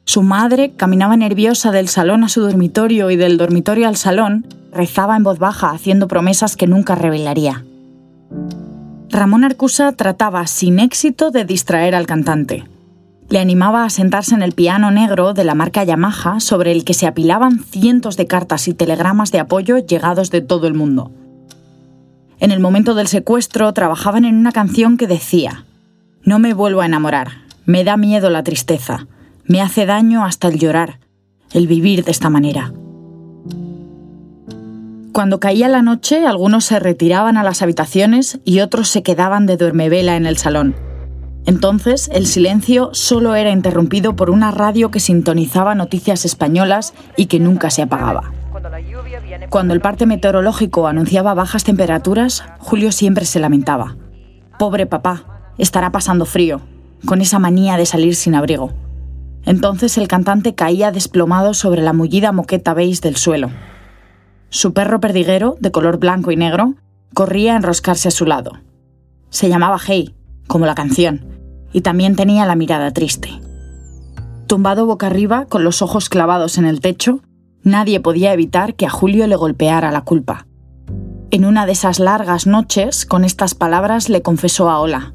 Su 0.06 0.22
madre 0.22 0.72
caminaba 0.76 1.16
nerviosa 1.16 1.72
del 1.72 1.88
salón 1.88 2.24
a 2.24 2.28
su 2.28 2.40
dormitorio 2.40 3.10
y 3.10 3.16
del 3.16 3.36
dormitorio 3.36 3.88
al 3.88 3.96
salón, 3.96 4.46
rezaba 4.72 5.16
en 5.16 5.24
voz 5.24 5.38
baja 5.38 5.70
haciendo 5.70 6.08
promesas 6.08 6.56
que 6.56 6.66
nunca 6.66 6.94
revelaría. 6.94 7.64
Ramón 9.14 9.44
Arcusa 9.44 9.92
trataba 9.92 10.44
sin 10.48 10.80
éxito 10.80 11.30
de 11.30 11.44
distraer 11.44 11.94
al 11.94 12.04
cantante. 12.04 12.64
Le 13.28 13.38
animaba 13.38 13.84
a 13.84 13.90
sentarse 13.90 14.34
en 14.34 14.42
el 14.42 14.54
piano 14.54 14.90
negro 14.90 15.34
de 15.34 15.44
la 15.44 15.54
marca 15.54 15.84
Yamaha 15.84 16.40
sobre 16.40 16.72
el 16.72 16.84
que 16.84 16.94
se 16.94 17.06
apilaban 17.06 17.60
cientos 17.60 18.16
de 18.16 18.26
cartas 18.26 18.66
y 18.66 18.74
telegramas 18.74 19.30
de 19.30 19.38
apoyo 19.38 19.78
llegados 19.78 20.32
de 20.32 20.40
todo 20.40 20.66
el 20.66 20.74
mundo. 20.74 21.12
En 22.40 22.50
el 22.50 22.58
momento 22.58 22.96
del 22.96 23.06
secuestro 23.06 23.72
trabajaban 23.72 24.24
en 24.24 24.34
una 24.34 24.50
canción 24.50 24.96
que 24.96 25.06
decía, 25.06 25.64
no 26.24 26.40
me 26.40 26.52
vuelvo 26.52 26.80
a 26.80 26.86
enamorar. 26.86 27.44
Me 27.66 27.84
da 27.84 27.96
miedo 27.96 28.30
la 28.30 28.42
tristeza. 28.42 29.06
Me 29.44 29.62
hace 29.62 29.86
daño 29.86 30.24
hasta 30.24 30.48
el 30.48 30.58
llorar, 30.58 30.98
el 31.52 31.68
vivir 31.68 32.02
de 32.02 32.10
esta 32.10 32.30
manera. 32.30 32.72
Cuando 35.14 35.38
caía 35.38 35.68
la 35.68 35.80
noche, 35.80 36.26
algunos 36.26 36.64
se 36.64 36.80
retiraban 36.80 37.36
a 37.36 37.44
las 37.44 37.62
habitaciones 37.62 38.40
y 38.44 38.58
otros 38.58 38.88
se 38.88 39.04
quedaban 39.04 39.46
de 39.46 39.56
duermevela 39.56 40.16
en 40.16 40.26
el 40.26 40.38
salón. 40.38 40.74
Entonces, 41.46 42.10
el 42.12 42.26
silencio 42.26 42.90
solo 42.94 43.36
era 43.36 43.52
interrumpido 43.52 44.16
por 44.16 44.28
una 44.28 44.50
radio 44.50 44.90
que 44.90 44.98
sintonizaba 44.98 45.76
noticias 45.76 46.24
españolas 46.24 46.94
y 47.16 47.26
que 47.26 47.38
nunca 47.38 47.70
se 47.70 47.82
apagaba. 47.82 48.32
Cuando 49.50 49.72
el 49.72 49.80
parte 49.80 50.04
meteorológico 50.04 50.88
anunciaba 50.88 51.32
bajas 51.32 51.62
temperaturas, 51.62 52.42
Julio 52.58 52.90
siempre 52.90 53.24
se 53.24 53.38
lamentaba. 53.38 53.94
Pobre 54.58 54.86
papá, 54.86 55.52
estará 55.58 55.92
pasando 55.92 56.24
frío, 56.24 56.60
con 57.06 57.20
esa 57.20 57.38
manía 57.38 57.76
de 57.76 57.86
salir 57.86 58.16
sin 58.16 58.34
abrigo. 58.34 58.72
Entonces 59.44 59.96
el 59.96 60.08
cantante 60.08 60.56
caía 60.56 60.90
desplomado 60.90 61.54
sobre 61.54 61.82
la 61.82 61.92
mullida 61.92 62.32
moqueta 62.32 62.74
beige 62.74 63.00
del 63.00 63.14
suelo. 63.14 63.50
Su 64.54 64.72
perro 64.72 65.00
perdiguero, 65.00 65.56
de 65.58 65.72
color 65.72 65.98
blanco 65.98 66.30
y 66.30 66.36
negro, 66.36 66.74
corría 67.12 67.54
a 67.54 67.56
enroscarse 67.56 68.06
a 68.06 68.12
su 68.12 68.24
lado. 68.24 68.52
Se 69.28 69.48
llamaba 69.48 69.80
Hey, 69.84 70.14
como 70.46 70.64
la 70.64 70.76
canción, 70.76 71.26
y 71.72 71.80
también 71.80 72.14
tenía 72.14 72.46
la 72.46 72.54
mirada 72.54 72.92
triste. 72.92 73.30
Tumbado 74.46 74.86
boca 74.86 75.08
arriba, 75.08 75.46
con 75.46 75.64
los 75.64 75.82
ojos 75.82 76.08
clavados 76.08 76.56
en 76.56 76.66
el 76.66 76.80
techo, 76.80 77.18
nadie 77.64 77.98
podía 77.98 78.32
evitar 78.32 78.76
que 78.76 78.86
a 78.86 78.90
Julio 78.90 79.26
le 79.26 79.34
golpeara 79.34 79.90
la 79.90 80.02
culpa. 80.02 80.46
En 81.32 81.44
una 81.44 81.66
de 81.66 81.72
esas 81.72 81.98
largas 81.98 82.46
noches, 82.46 83.06
con 83.06 83.24
estas 83.24 83.56
palabras 83.56 84.08
le 84.08 84.22
confesó 84.22 84.70
a 84.70 84.78
Ola. 84.78 85.14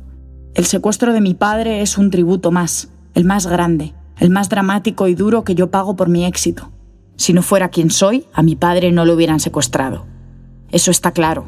El 0.53 0.65
secuestro 0.65 1.13
de 1.13 1.21
mi 1.21 1.33
padre 1.33 1.81
es 1.81 1.97
un 1.97 2.11
tributo 2.11 2.51
más, 2.51 2.89
el 3.13 3.23
más 3.23 3.47
grande, 3.47 3.93
el 4.17 4.31
más 4.31 4.49
dramático 4.49 5.07
y 5.07 5.15
duro 5.15 5.45
que 5.45 5.55
yo 5.55 5.71
pago 5.71 5.95
por 5.95 6.09
mi 6.09 6.25
éxito. 6.25 6.73
Si 7.19 7.33
no 7.33 7.41
fuera 7.41 7.67
quien 7.67 7.91
soy, 7.91 8.27
a 8.31 8.41
mi 8.43 8.55
padre 8.55 8.93
no 8.93 9.03
lo 9.03 9.13
hubieran 9.13 9.41
secuestrado. 9.41 10.05
Eso 10.71 10.89
está 10.89 11.11
claro. 11.11 11.43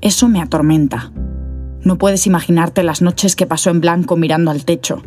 Eso 0.00 0.28
me 0.28 0.40
atormenta. 0.40 1.10
No 1.82 1.98
puedes 1.98 2.28
imaginarte 2.28 2.84
las 2.84 3.02
noches 3.02 3.34
que 3.34 3.44
pasó 3.44 3.70
en 3.70 3.80
blanco 3.80 4.16
mirando 4.16 4.52
al 4.52 4.64
techo. 4.64 5.02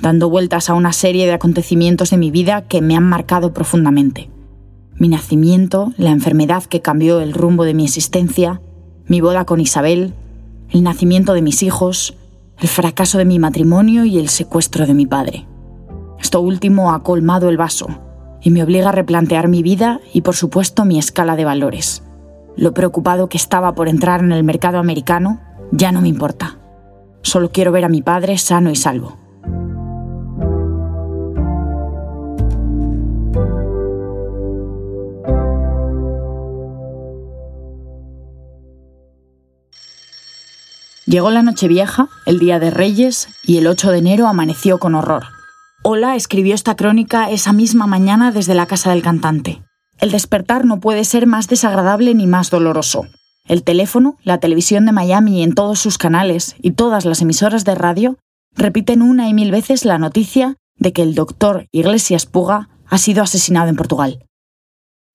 dando 0.00 0.30
vueltas 0.30 0.70
a 0.70 0.74
una 0.74 0.92
serie 0.92 1.26
de 1.26 1.32
acontecimientos 1.32 2.10
de 2.10 2.18
mi 2.18 2.30
vida 2.30 2.68
que 2.68 2.80
me 2.80 2.94
han 2.94 3.02
marcado 3.02 3.52
profundamente. 3.52 4.30
Mi 4.94 5.08
nacimiento, 5.08 5.92
la 5.96 6.10
enfermedad 6.10 6.62
que 6.62 6.80
cambió 6.80 7.18
el 7.20 7.32
rumbo 7.32 7.64
de 7.64 7.74
mi 7.74 7.82
existencia, 7.82 8.60
mi 9.08 9.20
boda 9.20 9.44
con 9.44 9.60
Isabel, 9.60 10.14
el 10.70 10.84
nacimiento 10.84 11.34
de 11.34 11.42
mis 11.42 11.64
hijos, 11.64 12.14
el 12.60 12.68
fracaso 12.68 13.18
de 13.18 13.24
mi 13.24 13.40
matrimonio 13.40 14.04
y 14.04 14.18
el 14.18 14.28
secuestro 14.28 14.86
de 14.86 14.94
mi 14.94 15.06
padre. 15.06 15.48
Esto 16.20 16.40
último 16.40 16.92
ha 16.92 17.02
colmado 17.02 17.48
el 17.48 17.56
vaso 17.56 17.88
y 18.42 18.50
me 18.50 18.62
obliga 18.62 18.90
a 18.90 18.92
replantear 18.92 19.48
mi 19.48 19.62
vida 19.62 20.00
y 20.12 20.22
por 20.22 20.34
supuesto 20.34 20.84
mi 20.84 20.98
escala 20.98 21.36
de 21.36 21.44
valores. 21.44 22.02
Lo 22.56 22.74
preocupado 22.74 23.28
que 23.28 23.36
estaba 23.36 23.74
por 23.74 23.88
entrar 23.88 24.20
en 24.20 24.32
el 24.32 24.44
mercado 24.44 24.78
americano 24.78 25.40
ya 25.70 25.92
no 25.92 26.00
me 26.00 26.08
importa. 26.08 26.58
Solo 27.22 27.50
quiero 27.50 27.72
ver 27.72 27.84
a 27.84 27.88
mi 27.88 28.02
padre 28.02 28.38
sano 28.38 28.70
y 28.70 28.76
salvo. 28.76 29.16
Llegó 41.08 41.30
la 41.30 41.40
Nochevieja, 41.40 42.08
el 42.26 42.38
Día 42.38 42.58
de 42.58 42.70
Reyes, 42.70 43.28
y 43.42 43.56
el 43.56 43.66
8 43.66 43.92
de 43.92 43.98
enero 43.98 44.26
amaneció 44.26 44.78
con 44.78 44.94
horror. 44.94 45.37
Ola 45.90 46.16
escribió 46.16 46.54
esta 46.54 46.76
crónica 46.76 47.30
esa 47.30 47.54
misma 47.54 47.86
mañana 47.86 48.30
desde 48.30 48.54
la 48.54 48.66
casa 48.66 48.90
del 48.90 49.00
cantante. 49.00 49.62
El 49.98 50.10
despertar 50.10 50.66
no 50.66 50.80
puede 50.80 51.02
ser 51.06 51.26
más 51.26 51.48
desagradable 51.48 52.14
ni 52.14 52.26
más 52.26 52.50
doloroso. 52.50 53.06
El 53.46 53.62
teléfono, 53.62 54.18
la 54.22 54.38
televisión 54.38 54.84
de 54.84 54.92
Miami 54.92 55.42
en 55.42 55.54
todos 55.54 55.78
sus 55.78 55.96
canales 55.96 56.56
y 56.60 56.72
todas 56.72 57.06
las 57.06 57.22
emisoras 57.22 57.64
de 57.64 57.74
radio 57.74 58.18
repiten 58.54 59.00
una 59.00 59.30
y 59.30 59.32
mil 59.32 59.50
veces 59.50 59.86
la 59.86 59.96
noticia 59.96 60.56
de 60.76 60.92
que 60.92 61.00
el 61.00 61.14
doctor 61.14 61.68
Iglesias 61.72 62.26
Puga 62.26 62.68
ha 62.86 62.98
sido 62.98 63.22
asesinado 63.22 63.70
en 63.70 63.76
Portugal. 63.76 64.26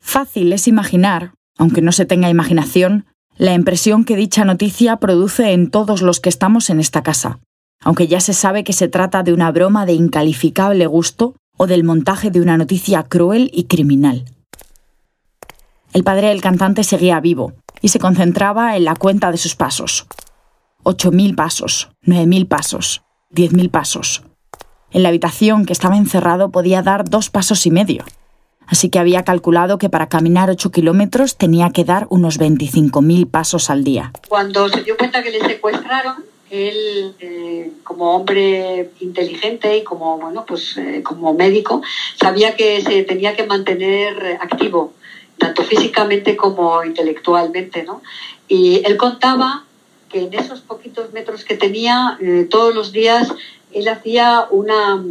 Fácil 0.01 0.51
es 0.53 0.67
imaginar, 0.67 1.35
aunque 1.55 1.83
no 1.83 1.91
se 1.91 2.07
tenga 2.07 2.31
imaginación, 2.31 3.05
la 3.37 3.53
impresión 3.53 4.05
que 4.05 4.15
dicha 4.15 4.43
noticia 4.43 4.97
produce 4.97 5.51
en 5.51 5.69
todos 5.69 6.01
los 6.01 6.19
que 6.19 6.29
estamos 6.29 6.71
en 6.71 6.79
esta 6.79 7.03
casa, 7.03 7.41
aunque 7.83 8.07
ya 8.07 8.19
se 8.19 8.33
sabe 8.33 8.63
que 8.63 8.73
se 8.73 8.87
trata 8.87 9.23
de 9.23 9.33
una 9.33 9.51
broma 9.51 9.85
de 9.85 9.93
incalificable 9.93 10.85
gusto 10.87 11.35
o 11.57 11.67
del 11.67 11.83
montaje 11.83 12.31
de 12.31 12.41
una 12.41 12.57
noticia 12.57 13.03
cruel 13.03 13.49
y 13.53 13.65
criminal. 13.65 14.25
El 15.93 16.03
padre 16.03 16.29
del 16.29 16.41
cantante 16.41 16.83
seguía 16.83 17.19
vivo 17.19 17.53
y 17.81 17.89
se 17.89 17.99
concentraba 17.99 18.75
en 18.75 18.85
la 18.85 18.95
cuenta 18.95 19.31
de 19.31 19.37
sus 19.37 19.55
pasos. 19.55 20.07
Ocho 20.83 21.11
mil 21.11 21.35
pasos, 21.35 21.89
nueve 22.01 22.25
mil 22.25 22.47
pasos, 22.47 23.03
diez 23.29 23.53
mil 23.53 23.69
pasos. 23.69 24.23
En 24.91 25.03
la 25.03 25.09
habitación 25.09 25.65
que 25.65 25.73
estaba 25.73 25.97
encerrado 25.97 26.49
podía 26.49 26.81
dar 26.81 27.09
dos 27.09 27.29
pasos 27.29 27.65
y 27.65 27.71
medio 27.71 28.03
así 28.67 28.89
que 28.89 28.99
había 28.99 29.23
calculado 29.23 29.77
que 29.77 29.89
para 29.89 30.09
caminar 30.09 30.49
8 30.49 30.71
kilómetros 30.71 31.37
tenía 31.37 31.69
que 31.71 31.83
dar 31.83 32.07
unos 32.09 32.39
25.000 32.39 33.29
pasos 33.29 33.69
al 33.69 33.83
día. 33.83 34.11
Cuando 34.27 34.69
se 34.69 34.83
dio 34.83 34.97
cuenta 34.97 35.23
que 35.23 35.31
le 35.31 35.41
secuestraron, 35.41 36.25
él, 36.53 37.15
eh, 37.19 37.71
como 37.83 38.15
hombre 38.15 38.91
inteligente 38.99 39.75
y 39.75 39.83
como, 39.83 40.19
bueno, 40.19 40.45
pues, 40.45 40.77
eh, 40.77 41.01
como 41.03 41.33
médico, 41.33 41.81
sabía 42.15 42.55
que 42.55 42.79
se 42.81 43.03
tenía 43.03 43.35
que 43.35 43.47
mantener 43.47 44.37
activo, 44.39 44.93
tanto 45.39 45.63
físicamente 45.63 46.35
como 46.35 46.83
intelectualmente. 46.83 47.83
¿no? 47.83 48.03
Y 48.47 48.83
él 48.85 48.97
contaba 48.97 49.65
que 50.09 50.21
en 50.25 50.33
esos 50.35 50.61
poquitos 50.61 51.11
metros 51.11 51.43
que 51.43 51.55
tenía, 51.55 52.19
eh, 52.21 52.47
todos 52.47 52.75
los 52.75 52.91
días, 52.91 53.33
él 53.71 53.87
hacía 53.87 54.47
una 54.51 55.03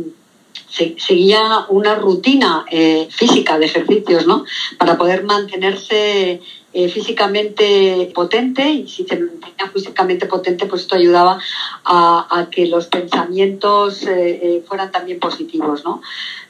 seguía 0.97 1.67
una 1.69 1.97
rutina 1.97 2.65
física 3.11 3.59
de 3.59 3.67
ejercicios, 3.67 4.27
¿no? 4.27 4.47
Para 4.79 4.97
poder 4.97 5.23
mantenerse 5.23 6.41
eh, 6.75 6.89
físicamente 6.89 8.11
potente 8.15 8.71
y 8.71 8.89
si 8.89 9.05
se 9.05 9.19
mantenía 9.19 9.71
físicamente 9.73 10.27
potente, 10.27 10.67
pues 10.67 10.83
esto 10.83 10.97
ayudaba 10.97 11.39
a, 11.85 12.49
que 12.51 12.67
los 12.67 12.87
pensamientos 12.87 14.03
eh, 14.07 14.63
fueran 14.67 14.91
también 14.91 15.21
positivos, 15.21 15.85
¿no? 15.85 16.01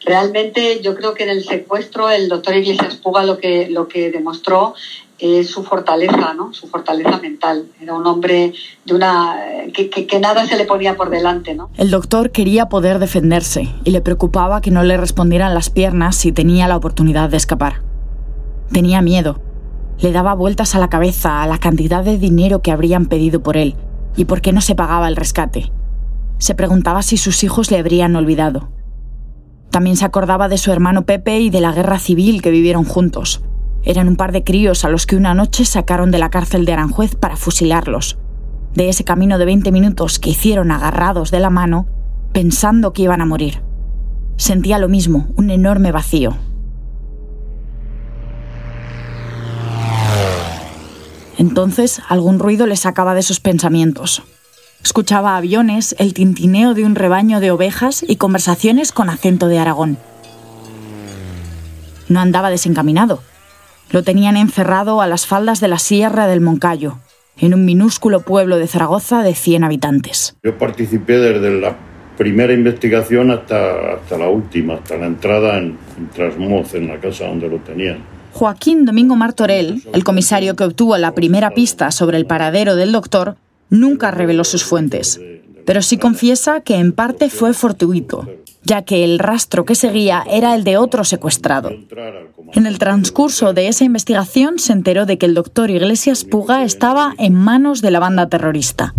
Realmente 0.05 0.81
yo 0.81 0.95
creo 0.95 1.15
que 1.15 1.25
en 1.25 1.31
el 1.31 1.45
secuestro 1.45 2.09
el 2.09 2.29
doctor 2.29 2.57
Iglesias 2.57 2.97
Puga 2.97 3.25
lo 3.25 3.39
que, 3.39 3.69
lo 3.69 3.89
que 3.89 4.11
demostró 4.11 4.75
es 5.19 5.51
su 5.51 5.63
fortaleza, 5.63 6.35
¿no? 6.35 6.53
Su 6.53 6.67
fortaleza 6.67 7.19
mental. 7.19 7.67
Era 7.81 7.95
un 7.95 8.07
hombre 8.07 8.53
de 8.85 8.95
una 8.95 9.37
que, 9.73 9.89
que, 9.89 10.21
nada 10.21 10.47
se 10.47 10.57
le 10.57 10.65
ponía 10.65 10.97
por 10.97 11.11
delante, 11.11 11.55
¿no? 11.55 11.71
El 11.77 11.91
doctor 11.91 12.31
quería 12.31 12.69
poder 12.69 12.99
defenderse 12.99 13.69
y 13.85 13.91
le 13.91 14.01
preocupaba 14.01 14.61
que 14.61 14.71
no 14.71 14.83
le 14.83 14.97
respondieran 14.97 15.55
las 15.55 15.71
piernas 15.71 16.17
si 16.17 16.33
tenía 16.33 16.67
la 16.67 16.77
oportunidad 16.77 17.31
de 17.31 17.37
escapar. 17.37 17.83
Tenía 18.73 19.03
miedo. 19.03 19.41
Le 20.01 20.13
daba 20.13 20.35
vueltas 20.35 20.75
a 20.75 20.79
la 20.79 20.89
cabeza 20.89 21.43
a 21.43 21.47
la 21.47 21.59
cantidad 21.59 22.05
de 22.05 22.19
dinero 22.19 22.63
que 22.63 22.73
habrían 22.73 23.07
pedido 23.07 23.43
por 23.43 23.57
él 23.57 23.77
y 24.17 24.25
por 24.25 24.41
qué 24.41 24.53
no 24.53 24.61
se 24.61 24.75
pagaba 24.75 25.09
el 25.09 25.17
rescate. 25.17 25.73
Se 26.39 26.55
preguntaba 26.55 27.03
si 27.03 27.17
sus 27.17 27.45
hijos 27.45 27.71
le 27.71 27.79
habrían 27.79 28.17
olvidado. 28.17 28.71
También 29.71 29.97
se 29.97 30.05
acordaba 30.05 30.49
de 30.49 30.59
su 30.59 30.73
hermano 30.73 31.07
Pepe 31.07 31.41
y 31.41 31.51
de 31.51 31.61
la 31.61 31.73
guerra 31.73 31.99
civil 31.99 32.43
que 32.43 32.51
vivieron 32.51 32.85
juntos 32.85 33.43
eran 33.85 34.09
un 34.09 34.17
par 34.17 34.33
de 34.33 34.45
críos 34.45 34.85
a 34.85 34.89
los 34.89 35.07
que 35.07 35.17
una 35.17 35.35
noche 35.35 35.65
sacaron 35.65 36.11
de 36.11 36.19
la 36.19 36.31
cárcel 36.31 36.65
de 36.65 36.73
Aranjuez 36.73 37.17
para 37.17 37.37
fusilarlos. 37.37 38.19
De 38.75 38.89
ese 38.89 39.05
camino 39.05 39.39
de 39.39 39.45
20 39.45 39.73
minutos 39.73 40.19
que 40.19 40.31
hicieron 40.31 40.71
agarrados 40.71 41.31
de 41.31 41.41
la 41.41 41.51
mano, 41.51 41.87
pensando 42.33 42.93
que 42.93 43.03
iban 43.03 43.21
a 43.21 43.27
morir. 43.27 43.63
Sentía 44.37 44.79
lo 44.79 44.89
mismo, 44.89 45.29
un 45.37 45.51
enorme 45.51 45.93
vacío. 45.93 46.37
Entonces 51.43 52.01
algún 52.09 52.39
ruido 52.39 52.69
le 52.69 52.77
sacaba 52.77 53.15
de 53.15 53.21
esos 53.21 53.41
pensamientos. 53.41 54.23
Escuchaba 54.85 55.37
aviones, 55.37 55.97
el 55.99 56.15
tintineo 56.15 56.73
de 56.73 56.85
un 56.85 56.95
rebaño 56.95 57.41
de 57.41 57.51
ovejas 57.51 58.05
y 58.07 58.15
conversaciones 58.15 58.93
con 58.93 59.11
acento 59.11 59.49
de 59.49 59.59
Aragón. 59.59 59.99
No 62.09 62.21
andaba 62.21 62.49
desencaminado. 62.49 63.25
Lo 63.91 64.05
tenían 64.05 64.37
encerrado 64.37 65.03
a 65.03 65.09
las 65.09 65.27
faldas 65.27 65.59
de 65.59 65.67
la 65.67 65.81
Sierra 65.81 66.29
del 66.29 66.41
Moncayo, 66.41 66.99
en 67.37 67.55
un 67.55 67.65
minúsculo 67.65 68.21
pueblo 68.21 68.59
de 68.59 68.69
Zaragoza 68.69 69.25
de 69.25 69.35
100 69.35 69.65
habitantes. 69.65 70.37
Yo 70.45 70.57
participé 70.57 71.19
desde 71.19 71.61
la 71.61 71.77
primera 72.17 72.53
investigación 72.53 73.33
hasta, 73.33 73.95
hasta 73.95 74.17
la 74.17 74.29
última, 74.29 74.75
hasta 74.75 74.97
la 74.97 75.07
entrada 75.07 75.59
en, 75.59 75.77
en 75.99 76.09
Trasmoz, 76.15 76.73
en 76.75 76.87
la 76.87 77.01
casa 77.01 77.27
donde 77.27 77.49
lo 77.49 77.59
tenían. 77.59 78.22
Joaquín 78.33 78.85
Domingo 78.85 79.15
Martorell, 79.15 79.83
el 79.93 80.05
comisario 80.05 80.57
que 80.57 80.65
obtuvo 80.65 80.97
la 80.97 81.15
primera 81.15 81.51
pista 81.51 81.91
sobre 81.91 82.17
el 82.17 82.27
paradero 82.27 82.77
del 82.77 82.93
doctor, 82.93 83.37
nunca 83.69 84.11
reveló 84.11 84.45
sus 84.45 84.65
fuentes, 84.65 85.21
pero 85.67 85.83
sí 85.83 85.99
confiesa 85.99 86.61
que 86.61 86.77
en 86.77 86.93
parte 86.93 87.31
fue 87.31 87.55
fortuito, 87.55 88.29
ya 88.65 88.83
que 88.83 89.05
el 89.05 89.19
rastro 89.19 89.65
que 89.65 89.75
seguía 89.75 90.25
era 90.29 90.55
el 90.55 90.65
de 90.65 90.77
otro 90.77 91.05
secuestrado. 91.05 91.71
En 92.55 92.67
el 92.67 92.79
transcurso 92.79 93.53
de 93.53 93.69
esa 93.69 93.85
investigación 93.85 94.59
se 94.59 94.73
enteró 94.73 95.07
de 95.07 95.19
que 95.19 95.27
el 95.27 95.35
doctor 95.35 95.71
Iglesias 95.71 96.25
Puga 96.25 96.65
estaba 96.65 97.15
en 97.19 97.35
manos 97.35 97.81
de 97.83 97.91
la 97.91 98.01
banda 98.01 98.29
terrorista. 98.29 98.95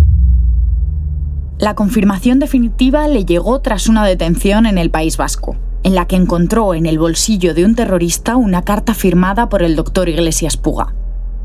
La 1.58 1.74
confirmación 1.74 2.40
definitiva 2.40 3.06
le 3.08 3.24
llegó 3.24 3.60
tras 3.60 3.88
una 3.88 4.04
detención 4.04 4.66
en 4.66 4.76
el 4.76 4.90
País 4.90 5.16
Vasco, 5.16 5.56
en 5.84 5.94
la 5.94 6.06
que 6.06 6.16
encontró 6.16 6.74
en 6.74 6.86
el 6.86 6.98
bolsillo 6.98 7.54
de 7.54 7.64
un 7.64 7.76
terrorista 7.76 8.36
una 8.36 8.62
carta 8.62 8.94
firmada 8.94 9.48
por 9.48 9.62
el 9.62 9.76
doctor 9.76 10.08
Iglesias 10.08 10.56
Puga. 10.56 10.94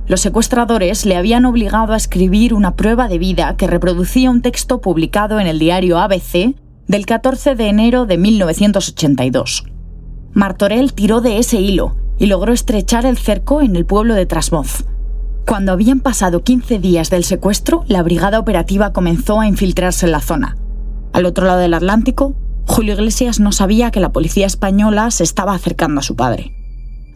Los 0.08 0.22
secuestradores 0.22 1.06
le 1.06 1.18
habían 1.18 1.46
obligado 1.46 1.94
a 1.94 1.98
escribir 1.98 2.56
una 2.56 2.76
prueba 2.76 3.08
de 3.08 3.20
vida 3.20 3.56
que 3.58 3.68
reproducía 3.68 4.32
un 4.32 4.42
texto 4.42 4.82
publicado 4.82 5.40
en 5.40 5.46
el 5.46 5.60
diario 5.60 6.00
ABC 6.00 6.56
del 6.88 7.06
14 7.06 7.54
de 7.54 7.68
enero 7.68 8.08
de 8.08 8.18
1982. 8.18 9.66
Martorell 10.34 10.94
tiró 10.94 11.22
de 11.22 11.38
ese 11.38 11.62
hilo 11.62 11.96
y 12.18 12.26
logró 12.26 12.54
estrechar 12.54 13.06
el 13.06 13.18
cerco 13.18 13.62
en 13.62 13.76
el 13.76 13.86
pueblo 13.86 14.16
de 14.16 14.26
Trasmoz. 14.26 14.86
Cuando 15.46 15.74
habían 15.74 16.00
pasado 16.00 16.44
15 16.44 16.80
días 16.80 17.10
del 17.10 17.24
secuestro, 17.24 17.84
la 17.88 18.04
brigada 18.04 18.40
operativa 18.40 18.94
comenzó 18.94 19.40
a 19.40 19.48
infiltrarse 19.48 20.06
en 20.06 20.12
la 20.12 20.22
zona. 20.22 20.58
Al 21.12 21.26
otro 21.26 21.46
lado 21.46 21.60
del 21.60 21.74
Atlántico, 21.74 22.36
Julio 22.70 22.94
Iglesias 22.94 23.40
no 23.40 23.52
sabía 23.52 23.92
que 23.92 24.00
la 24.00 24.14
policía 24.14 24.46
española 24.46 25.12
se 25.12 25.24
estaba 25.24 25.54
acercando 25.54 26.00
a 26.00 26.04
su 26.04 26.16
padre. 26.16 26.54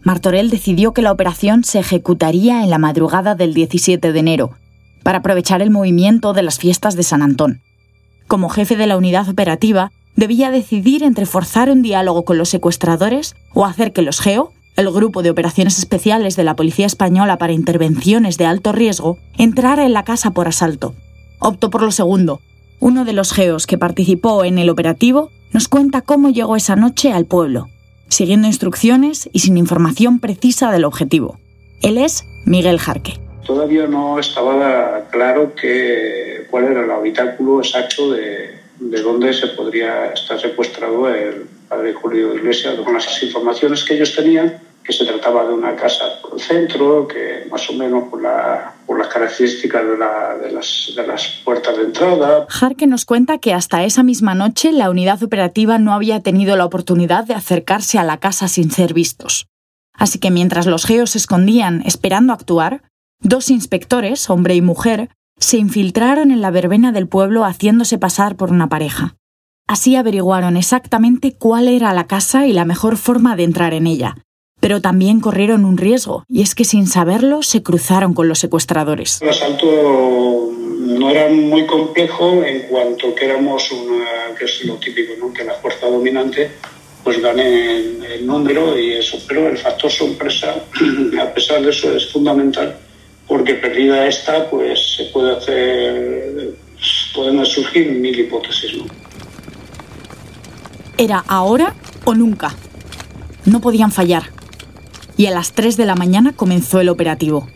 Martorell 0.03 0.49
decidió 0.49 0.91
que 0.91 1.01
la 1.01 1.11
operación 1.11 1.63
se 1.63 1.79
ejecutaría 1.79 2.63
en 2.63 2.69
la 2.69 2.77
madrugada 2.77 3.35
del 3.35 3.53
17 3.53 4.11
de 4.11 4.19
enero, 4.19 4.51
para 5.03 5.19
aprovechar 5.19 5.61
el 5.61 5.69
movimiento 5.69 6.33
de 6.33 6.43
las 6.43 6.59
fiestas 6.59 6.95
de 6.95 7.03
San 7.03 7.21
Antón 7.21 7.61
como 8.33 8.49
jefe 8.49 8.75
de 8.75 8.87
la 8.87 8.97
unidad 8.97 9.29
operativa, 9.29 9.91
debía 10.15 10.49
decidir 10.49 11.03
entre 11.03 11.27
forzar 11.27 11.69
un 11.69 11.83
diálogo 11.83 12.25
con 12.25 12.39
los 12.39 12.49
secuestradores 12.49 13.35
o 13.53 13.63
hacer 13.63 13.93
que 13.93 14.01
los 14.01 14.19
GEO, 14.19 14.53
el 14.75 14.89
Grupo 14.89 15.21
de 15.21 15.29
Operaciones 15.29 15.77
Especiales 15.77 16.35
de 16.35 16.43
la 16.43 16.55
Policía 16.55 16.87
Española 16.87 17.37
para 17.37 17.53
Intervenciones 17.53 18.39
de 18.39 18.47
Alto 18.47 18.71
Riesgo, 18.71 19.19
entrara 19.37 19.85
en 19.85 19.93
la 19.93 20.03
casa 20.03 20.31
por 20.31 20.47
asalto. 20.47 20.95
Optó 21.37 21.69
por 21.69 21.83
lo 21.83 21.91
segundo. 21.91 22.41
Uno 22.79 23.05
de 23.05 23.13
los 23.13 23.33
GEOs 23.33 23.67
que 23.67 23.77
participó 23.77 24.43
en 24.43 24.57
el 24.57 24.71
operativo 24.71 25.29
nos 25.53 25.67
cuenta 25.67 26.01
cómo 26.01 26.29
llegó 26.29 26.55
esa 26.55 26.75
noche 26.75 27.13
al 27.13 27.25
pueblo, 27.25 27.69
siguiendo 28.09 28.47
instrucciones 28.47 29.29
y 29.31 29.39
sin 29.39 29.57
información 29.57 30.19
precisa 30.19 30.71
del 30.71 30.83
objetivo. 30.83 31.37
Él 31.81 31.97
es 31.97 32.25
Miguel 32.45 32.79
Jarque. 32.79 33.19
Todavía 33.45 33.85
no 33.87 34.19
estaba 34.19 35.07
claro 35.11 35.53
que, 35.53 36.47
cuál 36.49 36.65
era 36.65 36.83
el 36.83 36.91
habitáculo 36.91 37.59
exacto 37.59 38.11
de, 38.11 38.57
de 38.79 39.01
dónde 39.01 39.33
se 39.33 39.47
podría 39.47 40.07
estar 40.07 40.39
secuestrado 40.39 41.07
el 41.09 41.45
padre 41.67 41.93
Julio 41.93 42.35
Iglesias. 42.35 42.75
Con 42.75 42.93
las 42.93 43.21
informaciones 43.21 43.83
que 43.83 43.95
ellos 43.95 44.15
tenían, 44.15 44.59
que 44.83 44.93
se 44.93 45.05
trataba 45.05 45.45
de 45.45 45.53
una 45.53 45.75
casa 45.75 46.19
por 46.21 46.33
el 46.33 46.39
centro, 46.39 47.07
que 47.07 47.47
más 47.49 47.69
o 47.69 47.73
menos 47.73 48.09
por, 48.09 48.21
la, 48.21 48.72
por 48.85 48.99
las 48.99 49.07
características 49.07 49.83
de, 49.83 49.97
la, 49.97 50.35
las, 50.51 50.93
de, 50.95 51.07
las, 51.07 51.27
puertas 51.43 51.77
de 51.77 51.83
entrada. 51.83 52.45
Jarque 52.49 52.87
nos 52.87 53.05
cuenta 53.05 53.37
que 53.37 53.53
hasta 53.53 53.83
esa 53.83 54.03
misma 54.03 54.35
noche 54.35 54.71
la 54.71 54.89
unidad 54.89 55.21
operativa 55.23 55.77
no 55.79 55.93
había 55.93 56.21
tenido 56.21 56.55
la 56.55 56.65
oportunidad 56.65 57.25
de 57.25 57.33
acercarse 57.33 57.99
a 57.99 58.03
la 58.03 58.17
casa 58.17 58.47
sin 58.47 58.71
ser 58.71 58.93
vistos. 58.93 59.47
Así 59.93 60.19
que 60.19 60.31
mientras 60.31 60.65
los 60.65 60.85
geos 60.85 61.11
se 61.11 61.19
escondían 61.19 61.83
esperando 61.85 62.33
actuar, 62.33 62.81
dos 63.19 63.49
inspectores, 63.49 64.29
hombre 64.29 64.55
y 64.55 64.61
mujer, 64.61 65.09
se 65.37 65.57
infiltraron 65.57 66.31
en 66.31 66.41
la 66.41 66.51
verbena 66.51 66.91
del 66.91 67.07
pueblo 67.07 67.43
haciéndose 67.43 67.97
pasar 67.97 68.35
por 68.35 68.51
una 68.51 68.69
pareja. 68.69 69.15
Así 69.67 69.95
averiguaron 69.95 70.57
exactamente 70.57 71.33
cuál 71.33 71.67
era 71.67 71.93
la 71.93 72.05
casa 72.05 72.47
y 72.47 72.53
la 72.53 72.65
mejor 72.65 72.97
forma 72.97 73.35
de 73.35 73.43
entrar 73.43 73.73
en 73.73 73.87
ella, 73.87 74.17
pero 74.63 74.79
también 74.79 75.19
corrieron 75.19 75.65
un 75.65 75.75
riesgo, 75.75 76.23
y 76.29 76.41
es 76.41 76.55
que 76.55 76.63
sin 76.63 76.87
saberlo 76.87 77.43
se 77.43 77.61
cruzaron 77.61 78.13
con 78.13 78.29
los 78.29 78.39
secuestradores. 78.39 79.21
El 79.21 79.27
asalto 79.27 79.65
no 80.79 81.09
era 81.09 81.27
muy 81.27 81.65
complejo 81.65 82.41
en 82.45 82.61
cuanto 82.69 83.13
que 83.13 83.25
éramos 83.25 83.69
una, 83.73 84.33
que 84.39 84.45
es 84.45 84.63
lo 84.63 84.75
típico, 84.75 85.15
¿no? 85.19 85.33
que 85.33 85.43
la 85.43 85.55
fuerza 85.55 85.87
dominante 85.87 86.49
pues 87.03 87.21
gane 87.21 87.75
el 88.15 88.25
número 88.25 88.79
y 88.79 88.93
eso, 88.93 89.17
pero 89.27 89.49
el 89.49 89.57
factor 89.57 89.91
sorpresa, 89.91 90.55
a 91.21 91.33
pesar 91.33 91.61
de 91.61 91.69
eso, 91.69 91.93
es 91.93 92.09
fundamental 92.09 92.77
porque 93.27 93.55
perdida 93.55 94.07
esta, 94.07 94.49
pues 94.49 94.95
se 94.95 95.03
puede 95.07 95.35
hacer, 95.35 96.53
pueden 97.13 97.45
surgir 97.45 97.91
mil 97.91 98.17
hipótesis. 98.17 98.77
¿no? 98.77 98.85
Era 100.97 101.21
ahora 101.27 101.75
o 102.05 102.13
nunca. 102.13 102.55
No 103.43 103.59
podían 103.59 103.91
fallar. 103.91 104.31
Y 105.17 105.27
a 105.27 105.31
las 105.31 105.53
3 105.53 105.77
de 105.77 105.85
la 105.85 105.95
mañana 105.95 106.33
comenzó 106.33 106.79
el 106.79 106.89
operativo. 106.89 107.47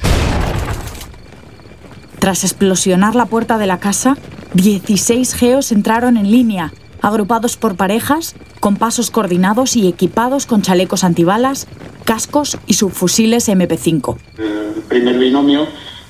Tras 2.19 2.43
explosionar 2.43 3.15
la 3.15 3.25
puerta 3.25 3.57
de 3.57 3.67
la 3.67 3.79
casa, 3.79 4.17
16 4.53 5.33
geos 5.33 5.71
entraron 5.71 6.17
en 6.17 6.31
línea, 6.31 6.73
agrupados 7.01 7.57
por 7.57 7.75
parejas, 7.75 8.35
con 8.59 8.75
pasos 8.75 9.11
coordinados 9.11 9.75
y 9.75 9.87
equipados 9.87 10.45
con 10.45 10.61
chalecos 10.61 11.03
antibalas, 11.03 11.67
cascos 12.05 12.57
y 12.65 12.73
subfusiles 12.73 13.47
MP5. 13.49 14.17
El 14.37 14.81
primer 14.87 15.19
binomio 15.19 15.67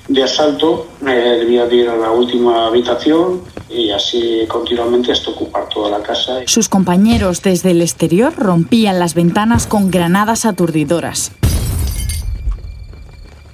de 0.08 0.22
asalto 0.22 0.86
eh, 1.06 1.36
debía 1.40 1.66
de 1.66 1.76
ir 1.76 1.88
a 1.88 1.96
la 1.96 2.10
última 2.10 2.66
habitación 2.66 3.42
y 3.68 3.90
así 3.90 4.44
continuamente 4.48 5.12
hasta 5.12 5.30
ocupar 5.30 5.68
toda 5.68 5.90
la 5.90 6.02
casa. 6.02 6.40
Sus 6.46 6.68
compañeros 6.68 7.42
desde 7.42 7.70
el 7.72 7.82
exterior 7.82 8.32
rompían 8.36 8.98
las 8.98 9.14
ventanas 9.14 9.66
con 9.66 9.90
granadas 9.90 10.46
aturdidoras. 10.46 11.32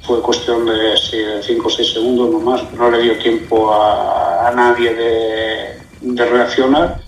Fue 0.02 0.20
cuestión 0.20 0.66
de 0.66 0.94
5 1.42 1.66
o 1.66 1.70
6 1.70 1.92
segundos 1.92 2.30
nomás, 2.30 2.62
no 2.74 2.90
le 2.90 3.02
dio 3.02 3.18
tiempo 3.18 3.72
a, 3.72 4.48
a 4.48 4.52
nadie 4.52 4.94
de, 4.94 5.78
de 6.02 6.26
reaccionar. 6.26 7.00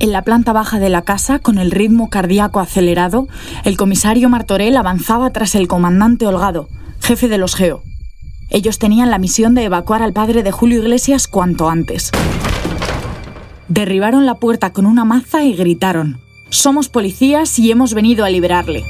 En 0.00 0.12
la 0.12 0.22
planta 0.22 0.54
baja 0.54 0.78
de 0.78 0.88
la 0.88 1.02
casa, 1.02 1.38
con 1.38 1.58
el 1.58 1.70
ritmo 1.70 2.08
cardíaco 2.08 2.58
acelerado, 2.58 3.28
el 3.64 3.76
comisario 3.76 4.30
Martorell 4.30 4.78
avanzaba 4.78 5.30
tras 5.30 5.54
el 5.54 5.68
comandante 5.68 6.26
Holgado, 6.26 6.68
jefe 7.02 7.28
de 7.28 7.36
los 7.36 7.54
GEO. 7.54 7.82
Ellos 8.52 8.80
tenían 8.80 9.10
la 9.10 9.18
misión 9.18 9.54
de 9.54 9.62
evacuar 9.62 10.02
al 10.02 10.12
padre 10.12 10.42
de 10.42 10.50
Julio 10.50 10.80
Iglesias 10.80 11.28
cuanto 11.28 11.68
antes. 11.70 12.10
Derribaron 13.68 14.26
la 14.26 14.34
puerta 14.34 14.72
con 14.72 14.86
una 14.86 15.04
maza 15.04 15.44
y 15.44 15.54
gritaron, 15.54 16.18
Somos 16.48 16.88
policías 16.88 17.56
y 17.60 17.70
hemos 17.70 17.94
venido 17.94 18.24
a 18.24 18.30
liberarle. 18.30 18.82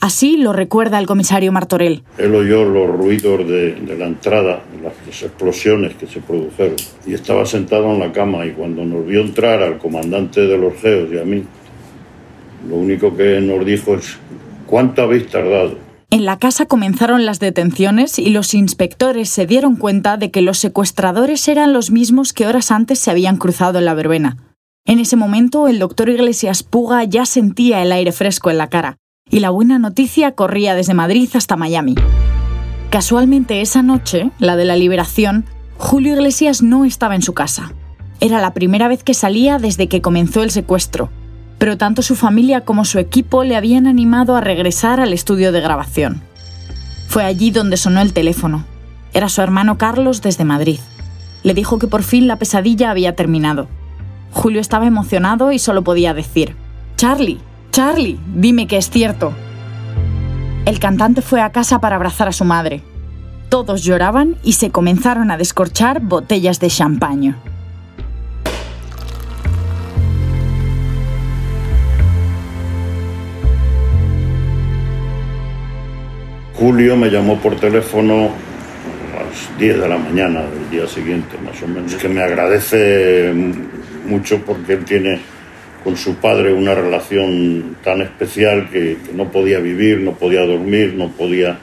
Así 0.00 0.38
lo 0.38 0.54
recuerda 0.54 0.98
el 0.98 1.06
comisario 1.06 1.52
Martorell. 1.52 2.02
Él 2.16 2.34
oyó 2.34 2.64
los 2.64 2.96
ruidos 2.96 3.46
de, 3.46 3.74
de, 3.74 3.98
la 3.98 4.06
entrada, 4.06 4.62
las 4.82 5.22
explosiones 5.22 5.96
que 5.96 6.06
se 6.06 6.20
produjeron, 6.20 6.76
y 7.06 7.12
estaba 7.12 7.44
sentado 7.44 7.92
en 7.92 7.98
la 7.98 8.12
cama 8.12 8.46
y 8.46 8.52
cuando 8.52 8.84
nos 8.86 9.06
vio 9.06 9.20
entrar 9.20 9.62
al 9.62 9.76
comandante 9.76 10.40
de 10.40 10.56
los 10.56 10.74
geos 10.80 11.10
y 11.12 11.18
a 11.18 11.24
mí, 11.24 11.44
lo 12.68 12.76
único 12.76 13.14
que 13.14 13.40
nos 13.40 13.66
dijo 13.66 13.96
es, 13.96 14.16
¿cuánto 14.66 15.02
habéis 15.02 15.28
tardado? 15.28 15.85
En 16.08 16.24
la 16.24 16.38
casa 16.38 16.66
comenzaron 16.66 17.26
las 17.26 17.40
detenciones 17.40 18.20
y 18.20 18.30
los 18.30 18.54
inspectores 18.54 19.28
se 19.28 19.44
dieron 19.44 19.74
cuenta 19.74 20.16
de 20.16 20.30
que 20.30 20.40
los 20.40 20.58
secuestradores 20.58 21.48
eran 21.48 21.72
los 21.72 21.90
mismos 21.90 22.32
que 22.32 22.46
horas 22.46 22.70
antes 22.70 23.00
se 23.00 23.10
habían 23.10 23.36
cruzado 23.36 23.80
en 23.80 23.86
la 23.86 23.94
verbena. 23.94 24.36
En 24.84 25.00
ese 25.00 25.16
momento, 25.16 25.66
el 25.66 25.80
doctor 25.80 26.08
Iglesias 26.08 26.62
Puga 26.62 27.02
ya 27.02 27.26
sentía 27.26 27.82
el 27.82 27.90
aire 27.90 28.12
fresco 28.12 28.50
en 28.50 28.58
la 28.58 28.68
cara 28.68 28.98
y 29.28 29.40
la 29.40 29.50
buena 29.50 29.80
noticia 29.80 30.32
corría 30.32 30.76
desde 30.76 30.94
Madrid 30.94 31.28
hasta 31.34 31.56
Miami. 31.56 31.96
Casualmente 32.90 33.60
esa 33.60 33.82
noche, 33.82 34.30
la 34.38 34.54
de 34.54 34.64
la 34.64 34.76
liberación, 34.76 35.44
Julio 35.76 36.14
Iglesias 36.14 36.62
no 36.62 36.84
estaba 36.84 37.16
en 37.16 37.22
su 37.22 37.34
casa. 37.34 37.72
Era 38.20 38.40
la 38.40 38.54
primera 38.54 38.86
vez 38.86 39.02
que 39.02 39.12
salía 39.12 39.58
desde 39.58 39.88
que 39.88 40.00
comenzó 40.00 40.44
el 40.44 40.52
secuestro, 40.52 41.10
pero 41.58 41.78
tanto 41.78 42.02
su 42.02 42.16
familia 42.16 42.62
como 42.62 42.84
su 42.84 42.98
equipo 42.98 43.44
le 43.44 43.56
habían 43.56 43.86
animado 43.86 44.36
a 44.36 44.40
regresar 44.40 45.00
al 45.00 45.12
estudio 45.12 45.52
de 45.52 45.60
grabación. 45.60 46.22
Fue 47.08 47.24
allí 47.24 47.50
donde 47.50 47.76
sonó 47.76 48.00
el 48.00 48.12
teléfono. 48.12 48.64
Era 49.12 49.28
su 49.28 49.40
hermano 49.40 49.78
Carlos 49.78 50.20
desde 50.20 50.44
Madrid. 50.44 50.80
Le 51.42 51.54
dijo 51.54 51.78
que 51.78 51.86
por 51.86 52.02
fin 52.02 52.26
la 52.26 52.36
pesadilla 52.36 52.90
había 52.90 53.14
terminado. 53.14 53.68
Julio 54.32 54.60
estaba 54.60 54.86
emocionado 54.86 55.52
y 55.52 55.58
solo 55.58 55.82
podía 55.82 56.12
decir, 56.12 56.54
Charlie, 56.96 57.40
Charlie, 57.70 58.18
dime 58.34 58.66
que 58.66 58.76
es 58.76 58.90
cierto. 58.90 59.32
El 60.66 60.78
cantante 60.78 61.22
fue 61.22 61.40
a 61.40 61.52
casa 61.52 61.80
para 61.80 61.96
abrazar 61.96 62.28
a 62.28 62.32
su 62.32 62.44
madre. 62.44 62.82
Todos 63.48 63.84
lloraban 63.84 64.36
y 64.42 64.54
se 64.54 64.70
comenzaron 64.70 65.30
a 65.30 65.38
descorchar 65.38 66.00
botellas 66.00 66.58
de 66.58 66.68
champaña. 66.68 67.38
Julio 76.56 76.96
me 76.96 77.10
llamó 77.10 77.38
por 77.38 77.56
teléfono 77.56 78.30
a 79.14 79.24
las 79.24 79.58
10 79.58 79.78
de 79.78 79.88
la 79.90 79.98
mañana 79.98 80.40
del 80.40 80.70
día 80.70 80.86
siguiente, 80.86 81.36
más 81.44 81.62
o 81.62 81.68
menos, 81.68 81.94
que 81.96 82.08
me 82.08 82.22
agradece 82.22 83.30
mucho 84.06 84.40
porque 84.40 84.72
él 84.72 84.84
tiene 84.86 85.20
con 85.84 85.98
su 85.98 86.14
padre 86.14 86.54
una 86.54 86.74
relación 86.74 87.76
tan 87.84 88.00
especial 88.00 88.70
que, 88.70 88.96
no 89.12 89.30
podía 89.30 89.58
vivir, 89.58 90.00
no 90.00 90.12
podía 90.12 90.46
dormir, 90.46 90.94
no 90.94 91.10
podía 91.10 91.58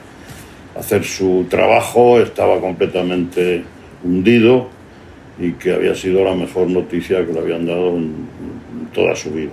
hacer 0.78 1.02
su 1.02 1.46
trabajo, 1.50 2.20
estaba 2.20 2.60
completamente 2.60 3.64
hundido 4.04 4.70
y 5.40 5.54
que 5.54 5.74
había 5.74 5.96
sido 5.96 6.22
la 6.22 6.36
mejor 6.36 6.68
noticia 6.68 7.26
que 7.26 7.32
le 7.32 7.40
habían 7.40 7.66
dado 7.66 7.96
en, 7.96 8.28
toda 8.92 9.16
su 9.16 9.32
vida. 9.32 9.50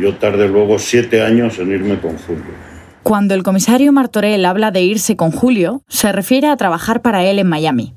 Yo 0.00 0.14
tardé 0.14 0.48
luego 0.48 0.78
siete 0.78 1.20
años 1.20 1.58
en 1.58 1.72
irme 1.72 1.98
con 1.98 2.16
Julio. 2.16 2.67
Cuando 3.02 3.34
el 3.34 3.42
comisario 3.42 3.92
Martorell 3.92 4.44
habla 4.44 4.70
de 4.70 4.82
irse 4.82 5.16
con 5.16 5.30
Julio, 5.30 5.82
se 5.88 6.12
refiere 6.12 6.48
a 6.48 6.56
trabajar 6.56 7.00
para 7.02 7.24
él 7.24 7.38
en 7.38 7.48
Miami. 7.48 7.94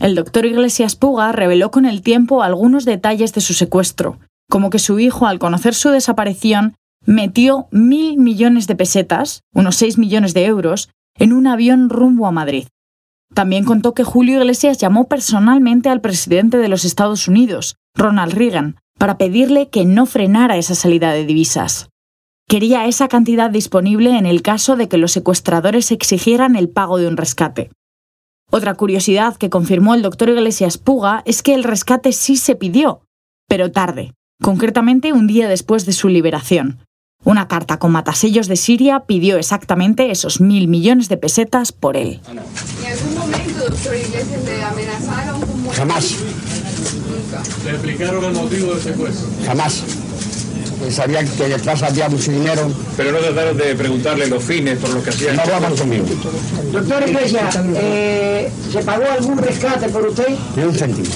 El 0.00 0.14
doctor 0.14 0.46
Iglesias 0.46 0.96
Puga 0.96 1.32
reveló 1.32 1.70
con 1.70 1.84
el 1.84 2.02
tiempo 2.02 2.42
algunos 2.42 2.84
detalles 2.84 3.32
de 3.34 3.40
su 3.40 3.54
secuestro, 3.54 4.18
como 4.48 4.70
que 4.70 4.78
su 4.78 4.98
hijo, 4.98 5.26
al 5.26 5.38
conocer 5.38 5.74
su 5.74 5.90
desaparición, 5.90 6.74
metió 7.04 7.66
mil 7.70 8.18
millones 8.18 8.66
de 8.66 8.76
pesetas, 8.76 9.42
unos 9.52 9.76
seis 9.76 9.98
millones 9.98 10.34
de 10.34 10.46
euros, 10.46 10.90
en 11.16 11.32
un 11.32 11.46
avión 11.46 11.88
rumbo 11.88 12.26
a 12.26 12.32
Madrid. 12.32 12.68
También 13.34 13.64
contó 13.64 13.92
que 13.92 14.04
Julio 14.04 14.38
Iglesias 14.38 14.78
llamó 14.78 15.04
personalmente 15.08 15.88
al 15.88 16.00
presidente 16.00 16.58
de 16.58 16.68
los 16.68 16.84
Estados 16.84 17.28
Unidos, 17.28 17.76
Ronald 17.94 18.34
Reagan, 18.34 18.76
para 18.98 19.18
pedirle 19.18 19.68
que 19.68 19.84
no 19.84 20.06
frenara 20.06 20.56
esa 20.56 20.74
salida 20.74 21.12
de 21.12 21.24
divisas. 21.24 21.90
Quería 22.48 22.86
esa 22.86 23.08
cantidad 23.08 23.50
disponible 23.50 24.16
en 24.16 24.24
el 24.24 24.40
caso 24.40 24.74
de 24.76 24.88
que 24.88 24.96
los 24.96 25.12
secuestradores 25.12 25.92
exigieran 25.92 26.56
el 26.56 26.70
pago 26.70 26.96
de 26.96 27.06
un 27.06 27.18
rescate. 27.18 27.70
Otra 28.50 28.72
curiosidad 28.72 29.36
que 29.36 29.50
confirmó 29.50 29.94
el 29.94 30.00
doctor 30.00 30.30
Iglesias 30.30 30.78
Puga 30.78 31.22
es 31.26 31.42
que 31.42 31.52
el 31.52 31.62
rescate 31.62 32.12
sí 32.12 32.38
se 32.38 32.56
pidió, 32.56 33.02
pero 33.48 33.70
tarde, 33.70 34.14
concretamente 34.42 35.12
un 35.12 35.26
día 35.26 35.46
después 35.46 35.84
de 35.84 35.92
su 35.92 36.08
liberación. 36.08 36.78
Una 37.22 37.48
carta 37.48 37.78
con 37.78 37.92
matasellos 37.92 38.48
de 38.48 38.56
Siria 38.56 39.00
pidió 39.00 39.36
exactamente 39.36 40.10
esos 40.10 40.40
mil 40.40 40.68
millones 40.68 41.10
de 41.10 41.18
pesetas 41.18 41.72
por 41.72 41.98
él. 41.98 42.22
¿En 42.30 42.38
algún 42.38 43.14
momento, 43.14 43.58
doctor 43.68 43.94
Iglesias, 43.94 44.44
le 44.46 44.62
amenazaron 44.62 45.40
con 45.42 45.68
Jamás. 45.68 46.16
¿Le 47.66 47.70
explicaron 47.72 48.24
el 48.24 48.32
motivo 48.32 48.72
del 48.72 48.80
secuestro? 48.80 49.28
Jamás. 49.44 49.84
Sabía 50.90 51.24
que 51.24 51.48
detrás 51.48 51.82
había 51.82 52.08
mucho 52.08 52.30
dinero. 52.30 52.70
Pero 52.96 53.12
no 53.12 53.18
trataron 53.18 53.56
de 53.56 53.74
preguntarle 53.74 54.26
los 54.28 54.42
fines 54.42 54.78
por 54.78 54.90
los 54.90 55.02
que 55.02 55.10
hacían. 55.10 55.36
No 55.36 55.42
hablaban 55.42 55.76
conmigo. 55.76 56.04
Doctor 56.72 57.08
Iglesias, 57.08 57.60
eh, 57.76 58.50
¿se 58.72 58.82
pagó 58.82 59.04
algún 59.10 59.38
rescate 59.38 59.88
por 59.88 60.06
usted? 60.06 60.28
Ni 60.56 60.62
un 60.62 60.74
céntimo. 60.74 61.08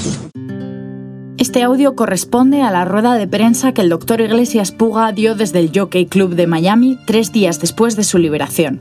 Este 1.39 1.63
audio 1.63 1.97
corresponde 1.97 2.63
a 2.63 2.71
la 2.71 2.85
rueda 2.85 3.15
de 3.15 3.27
prensa 3.27 3.73
que 3.73 3.81
el 3.81 3.89
doctor 3.89 4.21
Iglesias 4.21 4.71
Puga 4.71 5.11
dio 5.13 5.35
desde 5.35 5.59
el 5.59 5.71
Jockey 5.75 6.07
Club 6.07 6.35
de 6.35 6.47
Miami 6.47 6.99
tres 7.07 7.33
días 7.33 7.61
después 7.61 7.97
de 7.97 8.05
su 8.05 8.19
liberación. 8.19 8.81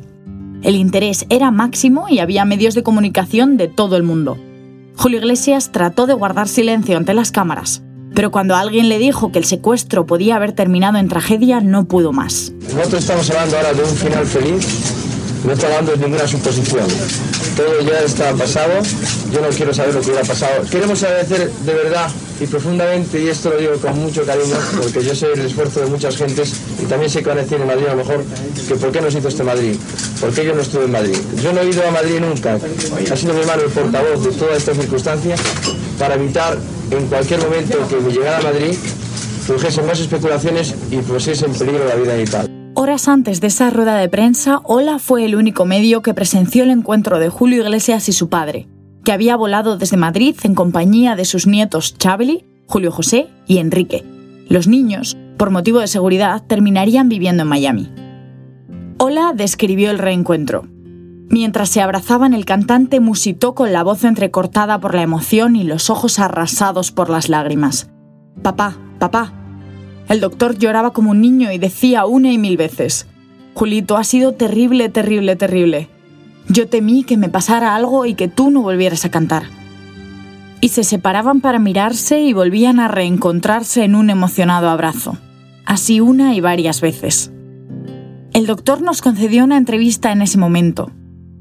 El 0.61 0.75
interés 0.75 1.25
era 1.29 1.49
máximo 1.49 2.07
y 2.07 2.19
había 2.19 2.45
medios 2.45 2.75
de 2.75 2.83
comunicación 2.83 3.57
de 3.57 3.67
todo 3.67 3.97
el 3.97 4.03
mundo. 4.03 4.37
Julio 4.95 5.19
Iglesias 5.19 5.71
trató 5.71 6.05
de 6.05 6.13
guardar 6.13 6.47
silencio 6.47 6.97
ante 6.97 7.15
las 7.15 7.31
cámaras, 7.31 7.81
pero 8.13 8.31
cuando 8.31 8.55
alguien 8.55 8.89
le 8.89 8.99
dijo 8.99 9.31
que 9.31 9.39
el 9.39 9.45
secuestro 9.45 10.05
podía 10.05 10.35
haber 10.35 10.51
terminado 10.51 10.97
en 10.97 11.07
tragedia, 11.07 11.61
no 11.61 11.85
pudo 11.85 12.11
más. 12.11 12.51
Nosotros 12.75 13.01
estamos 13.01 13.29
hablando 13.29 13.57
ahora 13.57 13.73
de 13.73 13.83
un 13.83 13.95
final 13.95 14.25
feliz, 14.25 15.00
no 15.43 15.53
estamos 15.53 15.75
hablando 15.75 15.91
de 15.93 15.97
ninguna 15.97 16.27
suposición. 16.27 16.87
Todo 17.55 17.81
ya 17.81 17.99
está 18.01 18.33
pasado, 18.33 18.73
yo 19.31 19.41
no 19.41 19.49
quiero 19.49 19.73
saber 19.73 19.93
lo 19.93 20.01
que 20.01 20.07
hubiera 20.07 20.25
pasado. 20.25 20.63
Queremos 20.69 21.01
agradecer 21.03 21.51
de 21.51 21.73
verdad 21.73 22.09
y 22.39 22.47
profundamente, 22.47 23.21
y 23.21 23.27
esto 23.27 23.49
lo 23.49 23.57
digo 23.57 23.73
con 23.77 23.99
mucho 23.99 24.23
cariño, 24.23 24.55
porque 24.81 25.03
yo 25.03 25.15
sé 25.15 25.33
el 25.33 25.41
esfuerzo 25.41 25.81
de 25.81 25.87
muchas 25.87 26.17
gentes 26.17 26.53
y 26.81 26.85
también 26.85 27.09
sé 27.09 27.21
que 27.21 27.29
van 27.29 27.39
a 27.39 27.41
decir 27.41 27.59
en 27.59 27.67
Madrid 27.67 27.85
a 27.87 27.91
lo 27.91 27.97
mejor 27.97 28.23
que 28.67 28.75
por 28.75 28.91
qué 28.91 29.01
no 29.01 29.11
se 29.11 29.19
hizo 29.19 29.27
este 29.27 29.43
Madrid, 29.43 29.75
por 30.19 30.31
qué 30.31 30.45
yo 30.45 30.55
no 30.55 30.61
estuve 30.61 30.85
en 30.85 30.91
Madrid. 30.91 31.17
Yo 31.41 31.53
no 31.53 31.61
he 31.61 31.69
ido 31.69 31.87
a 31.87 31.91
Madrid 31.91 32.19
nunca, 32.19 32.57
ha 33.11 33.15
sido 33.15 33.33
mi 33.33 33.41
hermano 33.41 33.63
el 33.63 33.69
portavoz 33.69 34.23
de 34.23 34.31
toda 34.31 34.55
esta 34.55 34.73
circunstancia 34.73 35.35
para 35.99 36.15
evitar 36.15 36.57
en 36.89 37.07
cualquier 37.07 37.41
momento 37.41 37.77
que 37.87 37.95
me 37.97 38.11
llegara 38.11 38.37
a 38.39 38.41
Madrid 38.41 38.75
surgiesen 39.45 39.85
más 39.85 39.99
especulaciones 39.99 40.75
y 40.91 40.97
pusiese 40.97 41.45
en 41.45 41.53
peligro 41.53 41.85
la 41.85 41.95
vida 41.95 42.13
de 42.13 42.25
padre. 42.27 42.60
Antes 42.91 43.39
de 43.39 43.47
esa 43.47 43.69
rueda 43.69 43.95
de 43.95 44.09
prensa, 44.09 44.59
Ola 44.65 44.99
fue 44.99 45.23
el 45.23 45.35
único 45.35 45.63
medio 45.63 46.01
que 46.01 46.13
presenció 46.13 46.63
el 46.63 46.71
encuentro 46.71 47.19
de 47.19 47.29
Julio 47.29 47.63
Iglesias 47.63 48.09
y 48.09 48.11
su 48.11 48.27
padre, 48.27 48.67
que 49.05 49.13
había 49.13 49.37
volado 49.37 49.77
desde 49.77 49.95
Madrid 49.95 50.35
en 50.43 50.55
compañía 50.55 51.15
de 51.15 51.23
sus 51.23 51.47
nietos 51.47 51.97
Chabeli, 51.97 52.43
Julio 52.67 52.91
José 52.91 53.29
y 53.47 53.59
Enrique. 53.59 54.03
Los 54.49 54.67
niños, 54.67 55.15
por 55.37 55.51
motivo 55.51 55.79
de 55.79 55.87
seguridad, 55.87 56.43
terminarían 56.45 57.07
viviendo 57.07 57.43
en 57.43 57.49
Miami. 57.49 57.89
Ola 58.97 59.31
describió 59.33 59.89
el 59.89 59.97
reencuentro. 59.97 60.67
Mientras 61.29 61.69
se 61.69 61.81
abrazaban, 61.81 62.33
el 62.33 62.43
cantante 62.43 62.99
musitó 62.99 63.55
con 63.55 63.71
la 63.71 63.83
voz 63.83 64.03
entrecortada 64.03 64.81
por 64.81 64.95
la 64.95 65.01
emoción 65.01 65.55
y 65.55 65.63
los 65.63 65.89
ojos 65.89 66.19
arrasados 66.19 66.91
por 66.91 67.09
las 67.09 67.29
lágrimas. 67.29 67.89
Papá, 68.43 68.75
papá. 68.99 69.40
El 70.11 70.19
doctor 70.19 70.57
lloraba 70.57 70.91
como 70.91 71.11
un 71.11 71.21
niño 71.21 71.53
y 71.53 71.57
decía 71.57 72.05
una 72.05 72.33
y 72.33 72.37
mil 72.37 72.57
veces, 72.57 73.07
Julito, 73.53 73.95
ha 73.95 74.03
sido 74.03 74.33
terrible, 74.33 74.89
terrible, 74.89 75.37
terrible. 75.37 75.87
Yo 76.49 76.67
temí 76.67 77.05
que 77.05 77.15
me 77.15 77.29
pasara 77.29 77.77
algo 77.77 78.05
y 78.05 78.13
que 78.13 78.27
tú 78.27 78.51
no 78.51 78.61
volvieras 78.61 79.05
a 79.05 79.09
cantar. 79.09 79.43
Y 80.59 80.67
se 80.67 80.83
separaban 80.83 81.39
para 81.39 81.59
mirarse 81.59 82.19
y 82.19 82.33
volvían 82.33 82.81
a 82.81 82.89
reencontrarse 82.89 83.85
en 83.85 83.95
un 83.95 84.09
emocionado 84.09 84.69
abrazo. 84.69 85.17
Así 85.65 86.01
una 86.01 86.35
y 86.35 86.41
varias 86.41 86.81
veces. 86.81 87.31
El 88.33 88.47
doctor 88.47 88.81
nos 88.81 89.01
concedió 89.01 89.45
una 89.45 89.55
entrevista 89.55 90.11
en 90.11 90.21
ese 90.21 90.37
momento. 90.37 90.91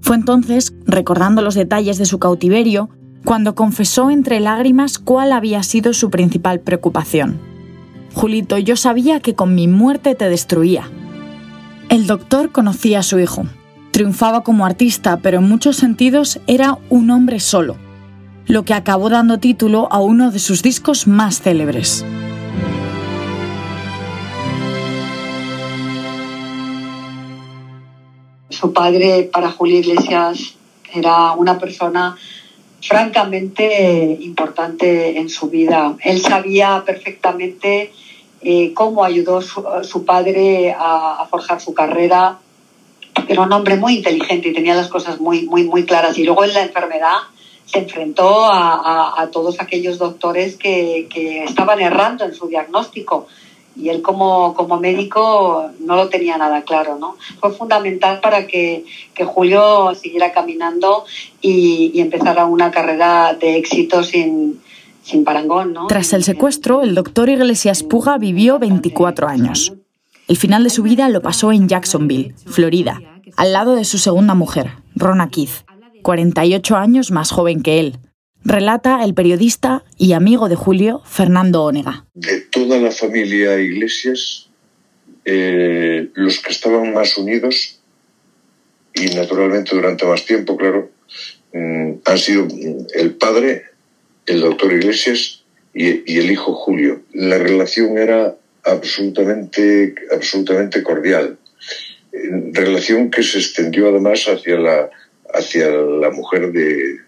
Fue 0.00 0.14
entonces, 0.14 0.74
recordando 0.86 1.42
los 1.42 1.56
detalles 1.56 1.98
de 1.98 2.06
su 2.06 2.20
cautiverio, 2.20 2.88
cuando 3.24 3.56
confesó 3.56 4.12
entre 4.12 4.38
lágrimas 4.38 5.00
cuál 5.00 5.32
había 5.32 5.64
sido 5.64 5.92
su 5.92 6.08
principal 6.08 6.60
preocupación. 6.60 7.49
Julito, 8.14 8.58
yo 8.58 8.76
sabía 8.76 9.20
que 9.20 9.34
con 9.34 9.54
mi 9.54 9.68
muerte 9.68 10.14
te 10.14 10.28
destruía. 10.28 10.90
El 11.88 12.06
doctor 12.06 12.52
conocía 12.52 13.00
a 13.00 13.02
su 13.02 13.18
hijo. 13.18 13.44
Triunfaba 13.92 14.42
como 14.42 14.66
artista, 14.66 15.18
pero 15.18 15.38
en 15.38 15.48
muchos 15.48 15.76
sentidos 15.76 16.40
era 16.46 16.78
un 16.88 17.10
hombre 17.10 17.40
solo, 17.40 17.76
lo 18.46 18.64
que 18.64 18.74
acabó 18.74 19.10
dando 19.10 19.38
título 19.38 19.88
a 19.90 20.00
uno 20.00 20.30
de 20.30 20.38
sus 20.38 20.62
discos 20.62 21.06
más 21.06 21.40
célebres. 21.40 22.04
Su 28.48 28.72
padre, 28.72 29.30
para 29.32 29.50
Julio 29.50 29.78
Iglesias, 29.78 30.54
era 30.92 31.32
una 31.32 31.58
persona 31.58 32.16
francamente 32.82 34.18
importante 34.20 35.18
en 35.18 35.28
su 35.28 35.48
vida. 35.48 35.96
Él 36.02 36.20
sabía 36.20 36.82
perfectamente 36.84 37.92
eh, 38.42 38.72
cómo 38.72 39.04
ayudó 39.04 39.42
su, 39.42 39.62
su 39.82 40.04
padre 40.04 40.72
a, 40.72 41.20
a, 41.20 41.26
forjar 41.26 41.60
su 41.60 41.74
carrera. 41.74 42.38
Era 43.28 43.42
un 43.42 43.52
hombre 43.52 43.76
muy 43.76 43.96
inteligente 43.96 44.48
y 44.48 44.52
tenía 44.52 44.74
las 44.74 44.88
cosas 44.88 45.20
muy, 45.20 45.42
muy, 45.42 45.64
muy 45.64 45.84
claras. 45.84 46.16
Y 46.16 46.24
luego 46.24 46.44
en 46.44 46.54
la 46.54 46.62
enfermedad 46.62 47.18
se 47.66 47.80
enfrentó 47.80 48.46
a, 48.46 48.74
a, 48.74 49.22
a 49.22 49.30
todos 49.30 49.60
aquellos 49.60 49.98
doctores 49.98 50.56
que, 50.56 51.06
que, 51.12 51.44
estaban 51.44 51.80
errando 51.80 52.24
en 52.24 52.34
su 52.34 52.48
diagnóstico. 52.48 53.26
Y 53.76 53.90
él 53.90 54.02
como, 54.02 54.54
como 54.54 54.80
médico 54.80 55.70
no 55.80 55.96
lo 55.96 56.08
tenía 56.08 56.36
nada 56.38 56.62
claro. 56.62 56.98
¿no? 56.98 57.16
Fue 57.40 57.52
fundamental 57.52 58.20
para 58.20 58.46
que, 58.46 58.84
que 59.14 59.24
Julio 59.24 59.94
siguiera 59.94 60.32
caminando 60.32 61.04
y, 61.40 61.92
y 61.94 62.00
empezara 62.00 62.46
una 62.46 62.70
carrera 62.70 63.34
de 63.34 63.56
éxito 63.56 64.02
sin, 64.02 64.60
sin 65.02 65.24
parangón, 65.24 65.72
¿no? 65.72 65.86
Tras 65.86 66.12
el 66.12 66.24
secuestro, 66.24 66.82
el 66.82 66.94
doctor 66.94 67.28
Iglesias 67.28 67.82
Puga 67.82 68.18
vivió 68.18 68.58
24 68.58 69.28
años. 69.28 69.72
El 70.28 70.36
final 70.36 70.62
de 70.62 70.70
su 70.70 70.82
vida 70.82 71.08
lo 71.08 71.22
pasó 71.22 71.50
en 71.52 71.68
Jacksonville, 71.68 72.34
Florida, 72.46 73.00
al 73.36 73.52
lado 73.52 73.74
de 73.74 73.84
su 73.84 73.98
segunda 73.98 74.34
mujer, 74.34 74.70
Rona 74.94 75.28
Keith, 75.28 75.64
48 76.02 76.76
años 76.76 77.10
más 77.10 77.30
joven 77.30 77.62
que 77.62 77.80
él. 77.80 77.98
Relata 78.44 79.04
el 79.04 79.12
periodista 79.12 79.84
y 79.98 80.12
amigo 80.12 80.48
de 80.48 80.56
Julio, 80.56 81.02
Fernando 81.04 81.64
Onega. 81.64 82.06
De 82.14 82.40
toda 82.40 82.78
la 82.78 82.90
familia 82.90 83.60
Iglesias, 83.60 84.48
eh, 85.24 86.08
los 86.14 86.38
que 86.40 86.52
estaban 86.52 86.94
más 86.94 87.18
unidos, 87.18 87.80
y 88.94 89.06
naturalmente 89.14 89.74
durante 89.74 90.06
más 90.06 90.24
tiempo, 90.24 90.56
claro, 90.56 90.90
mm, 91.52 91.92
han 92.04 92.18
sido 92.18 92.46
el 92.94 93.14
padre, 93.14 93.64
el 94.30 94.40
doctor 94.40 94.72
Iglesias 94.72 95.42
y, 95.74 96.18
el 96.18 96.30
hijo 96.30 96.54
Julio. 96.54 97.02
La 97.12 97.38
relación 97.38 97.98
era 97.98 98.34
absolutamente, 98.64 99.94
absolutamente 100.12 100.82
cordial. 100.82 101.36
Relación 102.52 103.10
que 103.10 103.22
se 103.22 103.38
extendió 103.38 103.88
además 103.88 104.24
hacia 104.26 104.56
la, 104.56 104.90
hacia 105.34 105.68
la 105.68 106.10
mujer 106.10 106.52
de, 106.52 106.98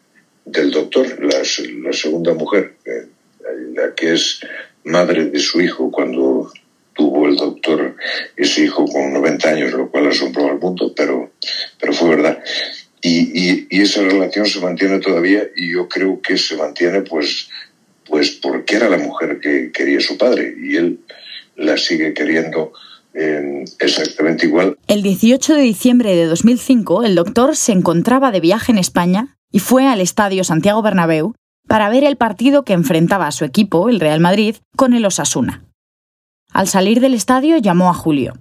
del 0.45 0.71
doctor, 0.71 1.07
la, 1.23 1.39
la 1.39 1.93
segunda 1.93 2.35
mujer, 2.35 2.75
eh, 2.85 3.07
la 3.75 3.95
que 3.95 4.15
es 4.15 4.41
madre 4.85 5.27
de 5.27 5.39
su 5.39 5.61
hijo 5.61 5.91
cuando 5.91 6.51
tuvo 6.95 7.29
el 7.29 7.37
doctor 7.37 7.95
ese 8.37 8.65
hijo 8.65 8.85
con 8.87 9.13
90 9.13 9.49
años, 9.49 9.73
lo 9.73 9.89
cual 9.91 10.09
asombró 10.09 10.51
al 10.51 10.59
mundo, 10.59 10.93
pero, 10.95 11.31
pero 11.81 11.93
fue 11.93 12.11
verdad. 12.11 12.43
Y, 13.05 13.67
esa 13.83 14.03
relación 14.03 14.47
se 14.47 14.61
mantiene 14.61 15.01
todavía 15.01 15.43
y 15.57 15.73
yo 15.73 15.89
creo 15.89 16.21
que 16.21 16.39
se 16.39 16.57
mantiene 16.57 17.03
pues, 17.03 17.49
pues 18.09 18.31
porque 18.31 18.77
era 18.77 18.89
la 18.89 18.99
mujer 18.99 19.41
que 19.41 19.73
quería 19.73 20.01
su 20.01 20.17
padre 20.17 20.55
y 20.57 20.77
él 20.77 21.01
la 21.57 21.77
sigue 21.77 22.15
queriendo 22.15 22.73
eh, 23.15 23.65
exactamente 23.81 24.47
igual. 24.47 24.79
El 24.87 25.03
18 25.03 25.55
de 25.57 25.63
diciembre 25.63 26.15
de 26.15 26.27
2005 26.27 27.03
el 27.03 27.17
doctor 27.17 27.57
se 27.57 27.73
encontraba 27.73 28.31
de 28.31 28.41
viaje 28.41 28.71
en 28.71 28.79
España 28.79 29.37
y 29.51 29.59
fue 29.59 29.89
al 29.89 30.01
Estadio 30.01 30.45
Santiago 30.45 30.81
Bernabéu 30.81 31.35
para 31.67 31.89
ver 31.89 32.05
el 32.05 32.17
partido 32.17 32.65
que 32.65 32.73
enfrentaba 32.73 33.27
a 33.27 33.33
su 33.33 33.45
equipo, 33.45 33.89
el 33.89 34.01
Real 34.01 34.21
Madrid, 34.21 34.57
con 34.77 34.95
el 34.95 35.05
Osasuna. 35.05 35.65
Al 36.53 36.69
salir 36.69 37.01
del 37.01 37.15
estadio 37.15 37.57
llamó 37.57 37.89
a 37.89 37.95
Julio. 37.95 38.35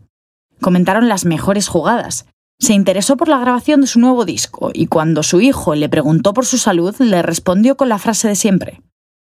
Comentaron 0.59 1.07
las 1.07 1.25
mejores 1.25 1.67
jugadas, 1.67 2.25
se 2.61 2.73
interesó 2.73 3.17
por 3.17 3.27
la 3.27 3.39
grabación 3.39 3.81
de 3.81 3.87
su 3.87 3.99
nuevo 3.99 4.23
disco 4.23 4.69
y 4.71 4.85
cuando 4.85 5.23
su 5.23 5.41
hijo 5.41 5.73
le 5.73 5.89
preguntó 5.89 6.31
por 6.35 6.45
su 6.45 6.59
salud, 6.59 6.95
le 6.99 7.23
respondió 7.23 7.75
con 7.75 7.89
la 7.89 7.97
frase 7.97 8.27
de 8.27 8.35
siempre. 8.35 8.83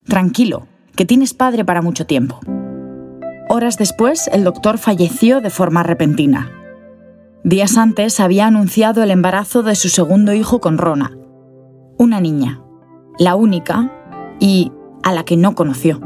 Tranquilo, 0.06 0.68
que 0.98 1.06
tienes 1.06 1.34
padre 1.34 1.64
para 1.64 1.82
mucho 1.82 2.06
tiempo. 2.06 2.42
Horas 3.48 3.78
después, 3.78 4.28
el 4.34 4.44
doctor 4.44 4.78
falleció 4.78 5.40
de 5.40 5.50
forma 5.50 5.82
repentina. 5.82 6.52
Días 7.46 7.78
antes 7.78 8.20
había 8.20 8.48
anunciado 8.48 9.02
el 9.02 9.12
embarazo 9.12 9.64
de 9.64 9.76
su 9.76 9.88
segundo 9.88 10.34
hijo 10.34 10.60
con 10.60 10.78
Rona, 10.78 11.18
una 11.98 12.20
niña, 12.20 12.62
la 13.18 13.36
única 13.36 13.94
y 14.42 14.74
a 15.04 15.14
la 15.14 15.24
que 15.24 15.38
no 15.38 15.56
conoció. 15.56 16.02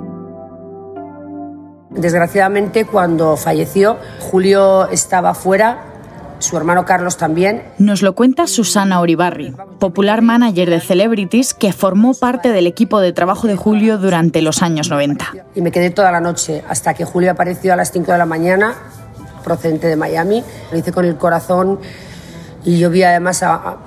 Desgraciadamente, 1.90 2.86
cuando 2.86 3.36
falleció, 3.36 3.98
Julio 4.20 4.90
estaba 4.90 5.34
fuera 5.34 5.95
su 6.40 6.58
hermano 6.58 6.86
Carlos 6.86 7.18
también. 7.18 7.64
Nos 7.78 8.02
lo 8.02 8.16
cuenta 8.16 8.48
Susana 8.48 9.00
Oribarri, 9.00 9.54
popular 9.80 10.22
manager 10.22 10.70
de 10.70 10.80
Celebrities 10.80 11.54
que 11.54 11.74
formó 11.74 12.14
parte 12.14 12.52
del 12.52 12.68
equipo 12.68 13.00
de 13.00 13.14
trabajo 13.14 13.48
de 13.48 13.56
Julio 13.56 13.98
durante 13.98 14.42
los 14.42 14.62
años 14.62 14.90
90. 14.90 15.26
Y 15.56 15.62
me 15.62 15.72
quedé 15.72 15.90
toda 15.90 16.12
la 16.12 16.22
noche 16.22 16.64
hasta 16.68 16.94
que 16.94 17.06
Julio 17.06 17.32
apareció 17.32 17.74
a 17.74 17.76
las 17.76 17.92
5 17.92 18.12
de 18.12 18.18
la 18.18 18.26
mañana, 18.26 18.76
procedente 19.44 19.88
de 19.88 19.96
Miami. 19.96 20.44
Lo 20.72 20.78
hice 20.78 20.92
con 20.92 21.06
el 21.06 21.18
corazón 21.18 21.80
y 22.64 22.78
yo 22.80 22.90
vi 22.90 23.04
además 23.04 23.44
a, 23.44 23.78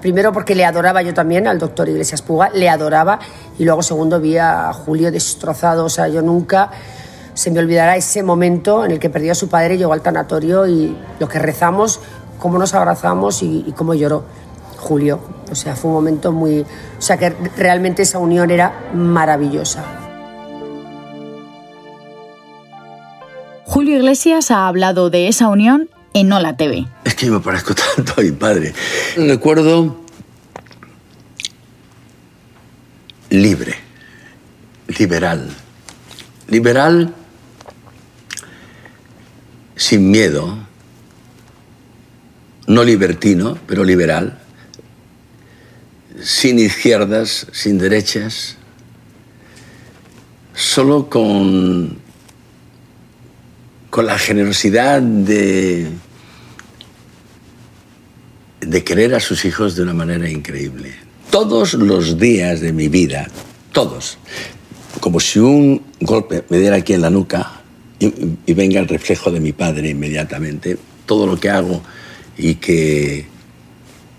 primero 0.00 0.32
porque 0.32 0.54
le 0.54 0.64
adoraba 0.64 1.02
yo 1.02 1.14
también 1.14 1.46
al 1.46 1.58
doctor 1.58 1.88
Iglesias 1.88 2.22
Puga, 2.22 2.50
le 2.50 2.68
adoraba 2.68 3.18
y 3.58 3.64
luego 3.64 3.82
segundo 3.82 4.20
vi 4.20 4.38
a 4.38 4.72
Julio 4.72 5.12
destrozado, 5.12 5.84
o 5.84 5.88
sea, 5.88 6.08
yo 6.08 6.22
nunca 6.22 6.70
se 7.40 7.50
me 7.50 7.58
olvidará 7.58 7.96
ese 7.96 8.22
momento 8.22 8.84
en 8.84 8.90
el 8.90 8.98
que 8.98 9.08
perdió 9.08 9.32
a 9.32 9.34
su 9.34 9.48
padre, 9.48 9.78
llegó 9.78 9.94
al 9.94 10.02
tanatorio 10.02 10.66
y 10.66 10.94
lo 11.18 11.26
que 11.26 11.38
rezamos, 11.38 11.98
cómo 12.38 12.58
nos 12.58 12.74
abrazamos 12.74 13.42
y, 13.42 13.72
cómo 13.74 13.94
lloró 13.94 14.24
Julio. 14.76 15.20
O 15.50 15.54
sea, 15.54 15.74
fue 15.74 15.88
un 15.88 15.94
momento 15.94 16.32
muy... 16.32 16.60
O 16.60 16.66
sea, 17.02 17.16
que 17.16 17.30
realmente 17.56 18.02
esa 18.02 18.18
unión 18.18 18.50
era 18.50 18.90
maravillosa. 18.92 19.82
Julio 23.64 23.96
Iglesias 23.96 24.50
ha 24.50 24.68
hablado 24.68 25.08
de 25.08 25.28
esa 25.28 25.48
unión 25.48 25.88
en 26.12 26.30
Hola 26.30 26.58
TV. 26.58 26.88
Es 27.04 27.14
que 27.14 27.30
me 27.30 27.40
parezco 27.40 27.72
tanto 27.96 28.12
a 28.18 28.22
mi 28.22 28.32
padre. 28.32 28.74
Recuerdo 29.16 29.96
libre, 33.30 33.76
liberal. 34.88 35.48
Liberal 36.46 37.14
sin 39.80 40.10
miedo, 40.10 40.58
no 42.66 42.84
libertino, 42.84 43.56
pero 43.66 43.82
liberal, 43.82 44.38
sin 46.22 46.58
izquierdas, 46.58 47.46
sin 47.50 47.78
derechas, 47.78 48.58
solo 50.54 51.08
con, 51.08 51.96
con 53.88 54.04
la 54.04 54.18
generosidad 54.18 55.00
de, 55.00 55.88
de 58.60 58.84
querer 58.84 59.14
a 59.14 59.20
sus 59.20 59.46
hijos 59.46 59.76
de 59.76 59.82
una 59.82 59.94
manera 59.94 60.28
increíble. 60.28 60.92
Todos 61.30 61.72
los 61.72 62.18
días 62.18 62.60
de 62.60 62.74
mi 62.74 62.88
vida, 62.88 63.28
todos, 63.72 64.18
como 65.00 65.20
si 65.20 65.38
un 65.38 65.82
golpe 66.00 66.44
me 66.50 66.58
diera 66.58 66.76
aquí 66.76 66.92
en 66.92 67.00
la 67.00 67.08
nuca, 67.08 67.59
y, 68.00 68.54
venga 68.54 68.80
el 68.80 68.88
reflejo 68.88 69.30
de 69.30 69.40
mi 69.40 69.52
padre 69.52 69.90
inmediatamente. 69.90 70.78
Todo 71.06 71.26
lo 71.26 71.38
que 71.38 71.50
hago 71.50 71.82
y 72.36 72.54
que, 72.54 73.26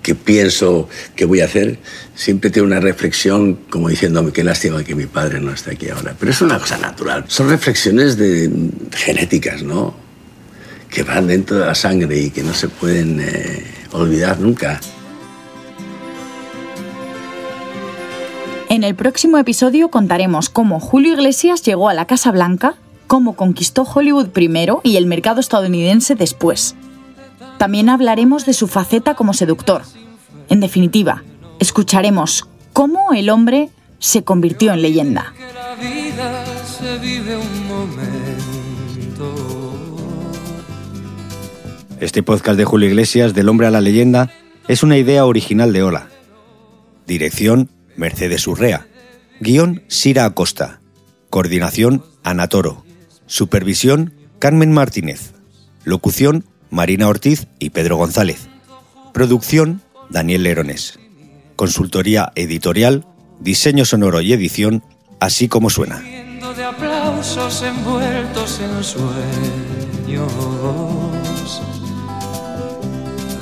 que 0.03 0.13
pienso 0.15 0.87
que 1.15 1.25
voy 1.25 1.41
a 1.41 1.45
hacer, 1.45 1.79
siempre 2.15 2.51
tiene 2.51 2.67
una 2.67 2.79
reflexión 2.79 3.55
como 3.69 3.89
diciéndome 3.89 4.31
qué 4.31 4.43
lástima 4.43 4.83
que 4.83 4.93
mi 4.93 5.07
padre 5.07 5.39
no 5.39 5.51
esté 5.51 5.71
aquí 5.71 5.89
ahora. 5.89 6.15
Pero 6.19 6.31
es 6.31 6.41
una 6.41 6.59
cosa 6.59 6.77
natural. 6.77 7.25
Son 7.27 7.49
reflexiones 7.49 8.17
de, 8.17 8.51
genéticas, 8.95 9.63
¿no? 9.63 9.95
Que 10.89 11.03
van 11.03 11.27
dentro 11.27 11.57
de 11.57 11.65
la 11.65 11.75
sangre 11.75 12.17
y 12.19 12.29
que 12.29 12.43
no 12.43 12.53
se 12.53 12.69
pueden 12.69 13.19
eh, 13.19 13.63
olvidar 13.93 14.39
nunca. 14.39 14.79
En 18.69 18.83
el 18.83 18.95
próximo 18.95 19.37
episodio 19.37 19.89
contaremos 19.89 20.49
cómo 20.49 20.79
Julio 20.79 21.13
Iglesias 21.13 21.61
llegó 21.63 21.89
a 21.89 21.93
la 21.93 22.05
Casa 22.05 22.31
Blanca 22.31 22.75
cómo 23.11 23.35
conquistó 23.35 23.83
Hollywood 23.83 24.29
primero 24.29 24.79
y 24.85 24.95
el 24.95 25.05
mercado 25.05 25.41
estadounidense 25.41 26.15
después. 26.15 26.75
También 27.57 27.89
hablaremos 27.89 28.45
de 28.45 28.53
su 28.53 28.69
faceta 28.69 29.15
como 29.15 29.33
seductor. 29.33 29.81
En 30.47 30.61
definitiva, 30.61 31.21
escucharemos 31.59 32.47
cómo 32.71 33.11
el 33.11 33.29
hombre 33.29 33.69
se 33.99 34.23
convirtió 34.23 34.71
en 34.71 34.81
leyenda. 34.81 35.33
Este 41.99 42.23
podcast 42.23 42.57
de 42.57 42.63
Julio 42.63 42.87
Iglesias, 42.87 43.33
Del 43.33 43.49
hombre 43.49 43.67
a 43.67 43.71
la 43.71 43.81
leyenda, 43.81 44.31
es 44.69 44.83
una 44.83 44.97
idea 44.97 45.25
original 45.25 45.73
de 45.73 45.83
Ola. 45.83 46.07
Dirección, 47.07 47.69
Mercedes 47.97 48.47
Urrea. 48.47 48.87
Guión, 49.41 49.83
Sira 49.89 50.23
Acosta. 50.23 50.79
Coordinación, 51.29 52.05
Anatoro. 52.23 52.85
Supervisión, 53.31 54.13
Carmen 54.39 54.73
Martínez. 54.73 55.31
Locución, 55.85 56.43
Marina 56.69 57.07
Ortiz 57.07 57.47
y 57.59 57.69
Pedro 57.69 57.95
González. 57.95 58.49
Producción, 59.13 59.81
Daniel 60.09 60.43
Lerones. 60.43 60.99
Consultoría 61.55 62.33
editorial, 62.35 63.05
diseño 63.39 63.85
sonoro 63.85 64.19
y 64.19 64.33
edición, 64.33 64.83
así 65.21 65.47
como 65.47 65.69
suena. 65.69 66.01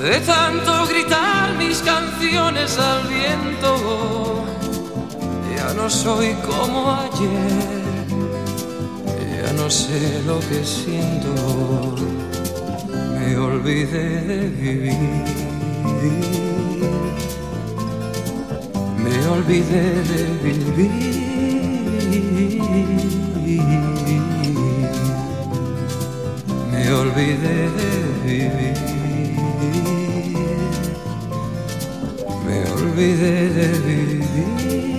De 0.03 0.19
tanto 0.19 0.85
gritar 0.85 1.57
mis 1.57 1.79
canciones 1.79 2.77
al 2.77 3.07
viento, 3.07 4.45
ya 5.57 5.73
no 5.73 5.89
soy 5.89 6.35
como 6.45 6.91
ayer 6.93 7.78
sé 9.69 10.23
lo 10.25 10.39
que 10.39 10.65
siento, 10.65 11.95
me 12.87 13.37
olvidé 13.37 14.21
de 14.21 14.49
vivir, 14.49 14.95
me 18.97 19.27
olvidé 19.27 19.83
de 20.09 20.23
vivir, 20.43 20.91
me 26.71 26.93
olvidé 26.93 27.57
de 27.77 27.91
vivir, 28.25 28.73
me 32.45 32.57
olvidé 32.71 33.49
de 33.49 33.67
vivir. 33.87 34.98